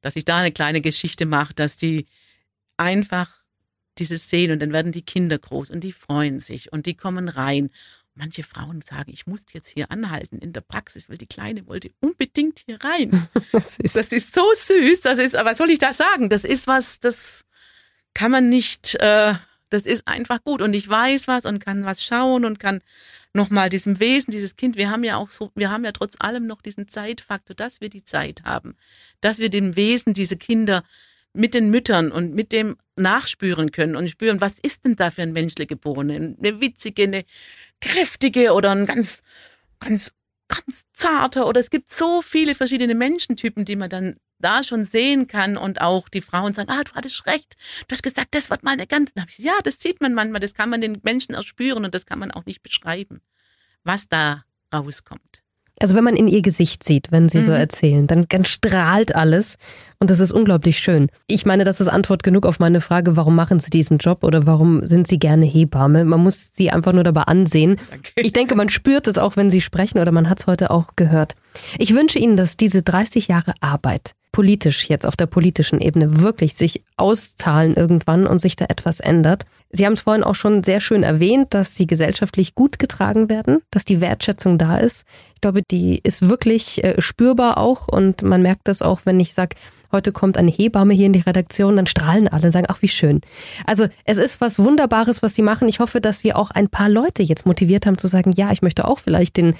dass 0.00 0.16
ich 0.16 0.24
da 0.24 0.38
eine 0.38 0.52
kleine 0.52 0.80
Geschichte 0.80 1.26
mache, 1.26 1.54
dass 1.54 1.76
die 1.76 2.06
einfach 2.76 3.42
dieses 3.98 4.28
sehen 4.28 4.52
und 4.52 4.60
dann 4.60 4.72
werden 4.72 4.92
die 4.92 5.02
Kinder 5.02 5.38
groß 5.38 5.70
und 5.70 5.82
die 5.82 5.92
freuen 5.92 6.38
sich 6.38 6.72
und 6.72 6.86
die 6.86 6.94
kommen 6.94 7.28
rein. 7.28 7.70
Manche 8.14 8.42
Frauen 8.42 8.80
sagen, 8.80 9.12
ich 9.12 9.26
muss 9.26 9.42
jetzt 9.52 9.68
hier 9.68 9.90
anhalten 9.90 10.38
in 10.38 10.54
der 10.54 10.62
Praxis, 10.62 11.10
weil 11.10 11.18
die 11.18 11.26
Kleine 11.26 11.66
wollte 11.66 11.90
unbedingt 12.00 12.62
hier 12.64 12.78
rein. 12.82 13.28
Süß. 13.52 13.92
Das 13.92 14.08
ist 14.12 14.34
so 14.34 14.42
süß. 14.54 15.02
Das 15.02 15.18
ist, 15.18 15.34
was 15.34 15.58
soll 15.58 15.70
ich 15.70 15.78
da 15.78 15.92
sagen? 15.92 16.30
Das 16.30 16.44
ist 16.44 16.66
was, 16.66 16.98
das 16.98 17.44
kann 18.14 18.30
man 18.30 18.48
nicht, 18.48 18.94
äh, 18.94 19.34
das 19.68 19.82
ist 19.84 20.08
einfach 20.08 20.42
gut. 20.42 20.62
Und 20.62 20.72
ich 20.72 20.88
weiß 20.88 21.28
was 21.28 21.44
und 21.44 21.58
kann 21.58 21.84
was 21.84 22.02
schauen 22.02 22.46
und 22.46 22.58
kann 22.58 22.80
nochmal 23.36 23.68
diesem 23.68 24.00
Wesen, 24.00 24.32
dieses 24.32 24.56
Kind, 24.56 24.76
wir 24.76 24.90
haben 24.90 25.04
ja 25.04 25.16
auch 25.16 25.30
so, 25.30 25.52
wir 25.54 25.70
haben 25.70 25.84
ja 25.84 25.92
trotz 25.92 26.16
allem 26.18 26.46
noch 26.46 26.62
diesen 26.62 26.88
Zeitfaktor, 26.88 27.54
dass 27.54 27.80
wir 27.80 27.88
die 27.88 28.04
Zeit 28.04 28.42
haben, 28.44 28.76
dass 29.20 29.38
wir 29.38 29.48
dem 29.48 29.76
Wesen 29.76 30.14
diese 30.14 30.36
Kinder 30.36 30.82
mit 31.32 31.54
den 31.54 31.70
Müttern 31.70 32.10
und 32.10 32.34
mit 32.34 32.50
dem 32.50 32.76
nachspüren 32.96 33.70
können 33.70 33.94
und 33.94 34.08
spüren, 34.08 34.40
was 34.40 34.58
ist 34.58 34.84
denn 34.84 34.96
da 34.96 35.10
für 35.10 35.22
ein 35.22 35.32
menschlich 35.32 35.68
Geborene? 35.68 36.36
Eine 36.38 36.60
witzige, 36.60 37.04
eine 37.04 37.24
kräftige 37.80 38.52
oder 38.52 38.70
ein 38.72 38.86
ganz, 38.86 39.22
ganz, 39.78 40.12
ganz 40.48 40.84
zarter 40.92 41.46
oder 41.46 41.60
es 41.60 41.70
gibt 41.70 41.92
so 41.92 42.22
viele 42.22 42.54
verschiedene 42.54 42.94
Menschentypen, 42.94 43.64
die 43.64 43.76
man 43.76 43.90
dann 43.90 44.16
da 44.38 44.62
schon 44.62 44.84
sehen 44.84 45.26
kann 45.26 45.56
und 45.56 45.80
auch 45.80 46.08
die 46.08 46.20
Frauen 46.20 46.52
sagen, 46.54 46.70
ah, 46.70 46.82
du 46.84 46.92
hattest 46.94 47.26
recht, 47.26 47.56
du 47.88 47.92
hast 47.92 48.02
gesagt, 48.02 48.28
das 48.34 48.50
wird 48.50 48.62
mal 48.62 48.72
eine 48.72 48.86
ganz, 48.86 49.12
ja, 49.38 49.52
das 49.64 49.80
sieht 49.80 50.00
man 50.00 50.14
manchmal, 50.14 50.40
das 50.40 50.54
kann 50.54 50.70
man 50.70 50.80
den 50.80 50.98
Menschen 51.02 51.34
erspüren 51.34 51.84
und 51.84 51.94
das 51.94 52.06
kann 52.06 52.18
man 52.18 52.30
auch 52.30 52.44
nicht 52.46 52.62
beschreiben, 52.62 53.20
was 53.84 54.08
da 54.08 54.44
rauskommt. 54.74 55.20
Also 55.78 55.94
wenn 55.94 56.04
man 56.04 56.16
in 56.16 56.26
ihr 56.26 56.40
Gesicht 56.40 56.84
sieht, 56.84 57.12
wenn 57.12 57.28
sie 57.28 57.42
so 57.42 57.50
Mhm. 57.50 57.58
erzählen, 57.58 58.06
dann, 58.06 58.24
dann 58.30 58.46
strahlt 58.46 59.14
alles 59.14 59.58
und 59.98 60.08
das 60.08 60.20
ist 60.20 60.32
unglaublich 60.32 60.78
schön. 60.78 61.10
Ich 61.26 61.44
meine, 61.44 61.64
das 61.64 61.82
ist 61.82 61.88
Antwort 61.88 62.22
genug 62.22 62.46
auf 62.46 62.58
meine 62.58 62.80
Frage, 62.80 63.14
warum 63.14 63.34
machen 63.34 63.60
sie 63.60 63.68
diesen 63.68 63.98
Job 63.98 64.24
oder 64.24 64.46
warum 64.46 64.86
sind 64.86 65.06
sie 65.06 65.18
gerne 65.18 65.44
Hebamme? 65.44 66.06
Man 66.06 66.20
muss 66.22 66.48
sie 66.54 66.70
einfach 66.70 66.94
nur 66.94 67.04
dabei 67.04 67.22
ansehen. 67.24 67.78
Danke. 67.90 68.10
Ich 68.16 68.32
denke, 68.32 68.54
man 68.54 68.70
spürt 68.70 69.06
es 69.06 69.18
auch, 69.18 69.36
wenn 69.36 69.50
sie 69.50 69.60
sprechen 69.60 69.98
oder 69.98 70.12
man 70.12 70.30
hat 70.30 70.40
es 70.40 70.46
heute 70.46 70.70
auch 70.70 70.96
gehört. 70.96 71.34
Ich 71.78 71.94
wünsche 71.94 72.18
Ihnen, 72.18 72.36
dass 72.36 72.56
diese 72.56 72.82
30 72.82 73.28
Jahre 73.28 73.52
Arbeit 73.60 74.14
politisch 74.36 74.90
jetzt 74.90 75.06
auf 75.06 75.16
der 75.16 75.24
politischen 75.24 75.80
Ebene 75.80 76.20
wirklich 76.20 76.56
sich 76.56 76.82
auszahlen 76.98 77.72
irgendwann 77.72 78.26
und 78.26 78.38
sich 78.38 78.54
da 78.54 78.66
etwas 78.68 79.00
ändert. 79.00 79.46
Sie 79.70 79.86
haben 79.86 79.94
es 79.94 80.02
vorhin 80.02 80.22
auch 80.22 80.34
schon 80.34 80.62
sehr 80.62 80.80
schön 80.80 81.02
erwähnt, 81.02 81.54
dass 81.54 81.74
sie 81.74 81.86
gesellschaftlich 81.86 82.54
gut 82.54 82.78
getragen 82.78 83.30
werden, 83.30 83.62
dass 83.70 83.86
die 83.86 84.02
Wertschätzung 84.02 84.58
da 84.58 84.76
ist. 84.76 85.06
Ich 85.36 85.40
glaube, 85.40 85.62
die 85.62 86.00
ist 86.02 86.28
wirklich 86.28 86.84
äh, 86.84 87.00
spürbar 87.00 87.56
auch 87.56 87.88
und 87.88 88.20
man 88.20 88.42
merkt 88.42 88.68
das 88.68 88.82
auch, 88.82 89.00
wenn 89.04 89.18
ich 89.20 89.32
sage, 89.32 89.56
heute 89.90 90.12
kommt 90.12 90.36
eine 90.36 90.50
Hebamme 90.50 90.92
hier 90.92 91.06
in 91.06 91.14
die 91.14 91.20
Redaktion, 91.20 91.76
dann 91.76 91.86
strahlen 91.86 92.28
alle 92.28 92.46
und 92.46 92.52
sagen, 92.52 92.66
ach 92.68 92.82
wie 92.82 92.88
schön. 92.88 93.22
Also 93.66 93.86
es 94.04 94.18
ist 94.18 94.42
was 94.42 94.58
Wunderbares, 94.58 95.22
was 95.22 95.34
sie 95.34 95.40
machen. 95.40 95.66
Ich 95.66 95.80
hoffe, 95.80 96.02
dass 96.02 96.24
wir 96.24 96.36
auch 96.36 96.50
ein 96.50 96.68
paar 96.68 96.90
Leute 96.90 97.22
jetzt 97.22 97.46
motiviert 97.46 97.86
haben 97.86 97.96
zu 97.96 98.06
sagen, 98.06 98.32
ja, 98.36 98.52
ich 98.52 98.60
möchte 98.60 98.86
auch 98.86 98.98
vielleicht 98.98 99.38
den, 99.38 99.54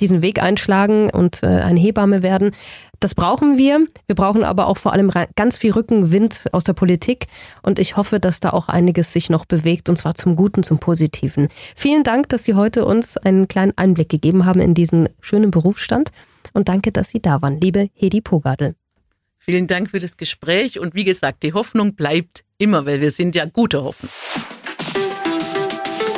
diesen 0.00 0.22
Weg 0.22 0.42
einschlagen 0.42 1.10
und 1.10 1.42
äh, 1.42 1.46
eine 1.46 1.78
Hebamme 1.78 2.22
werden. 2.22 2.52
Das 3.00 3.14
brauchen 3.14 3.56
wir. 3.56 3.86
Wir 4.06 4.14
brauchen 4.14 4.44
aber 4.44 4.66
auch 4.66 4.76
vor 4.76 4.92
allem 4.92 5.10
ganz 5.36 5.56
viel 5.56 5.72
Rückenwind 5.72 6.44
aus 6.52 6.64
der 6.64 6.74
Politik. 6.74 7.28
Und 7.62 7.78
ich 7.78 7.96
hoffe, 7.96 8.20
dass 8.20 8.40
da 8.40 8.50
auch 8.50 8.68
einiges 8.68 9.12
sich 9.12 9.30
noch 9.30 9.46
bewegt, 9.46 9.88
und 9.88 9.96
zwar 9.96 10.14
zum 10.14 10.36
Guten, 10.36 10.62
zum 10.62 10.78
Positiven. 10.78 11.48
Vielen 11.74 12.02
Dank, 12.02 12.28
dass 12.28 12.44
Sie 12.44 12.54
heute 12.54 12.84
uns 12.84 13.16
einen 13.16 13.48
kleinen 13.48 13.72
Einblick 13.76 14.10
gegeben 14.10 14.44
haben 14.44 14.60
in 14.60 14.74
diesen 14.74 15.08
schönen 15.20 15.50
Berufsstand. 15.50 16.10
Und 16.52 16.68
danke, 16.68 16.92
dass 16.92 17.10
Sie 17.10 17.20
da 17.20 17.40
waren, 17.40 17.60
liebe 17.60 17.88
Hedi 17.94 18.20
Pogadel. 18.20 18.74
Vielen 19.38 19.66
Dank 19.66 19.90
für 19.90 20.00
das 20.00 20.18
Gespräch 20.18 20.78
und 20.78 20.94
wie 20.94 21.04
gesagt, 21.04 21.42
die 21.42 21.54
Hoffnung 21.54 21.94
bleibt 21.94 22.44
immer, 22.58 22.84
weil 22.84 23.00
wir 23.00 23.10
sind 23.10 23.34
ja 23.34 23.46
gute 23.46 23.82
Hoffnung. 23.82 24.10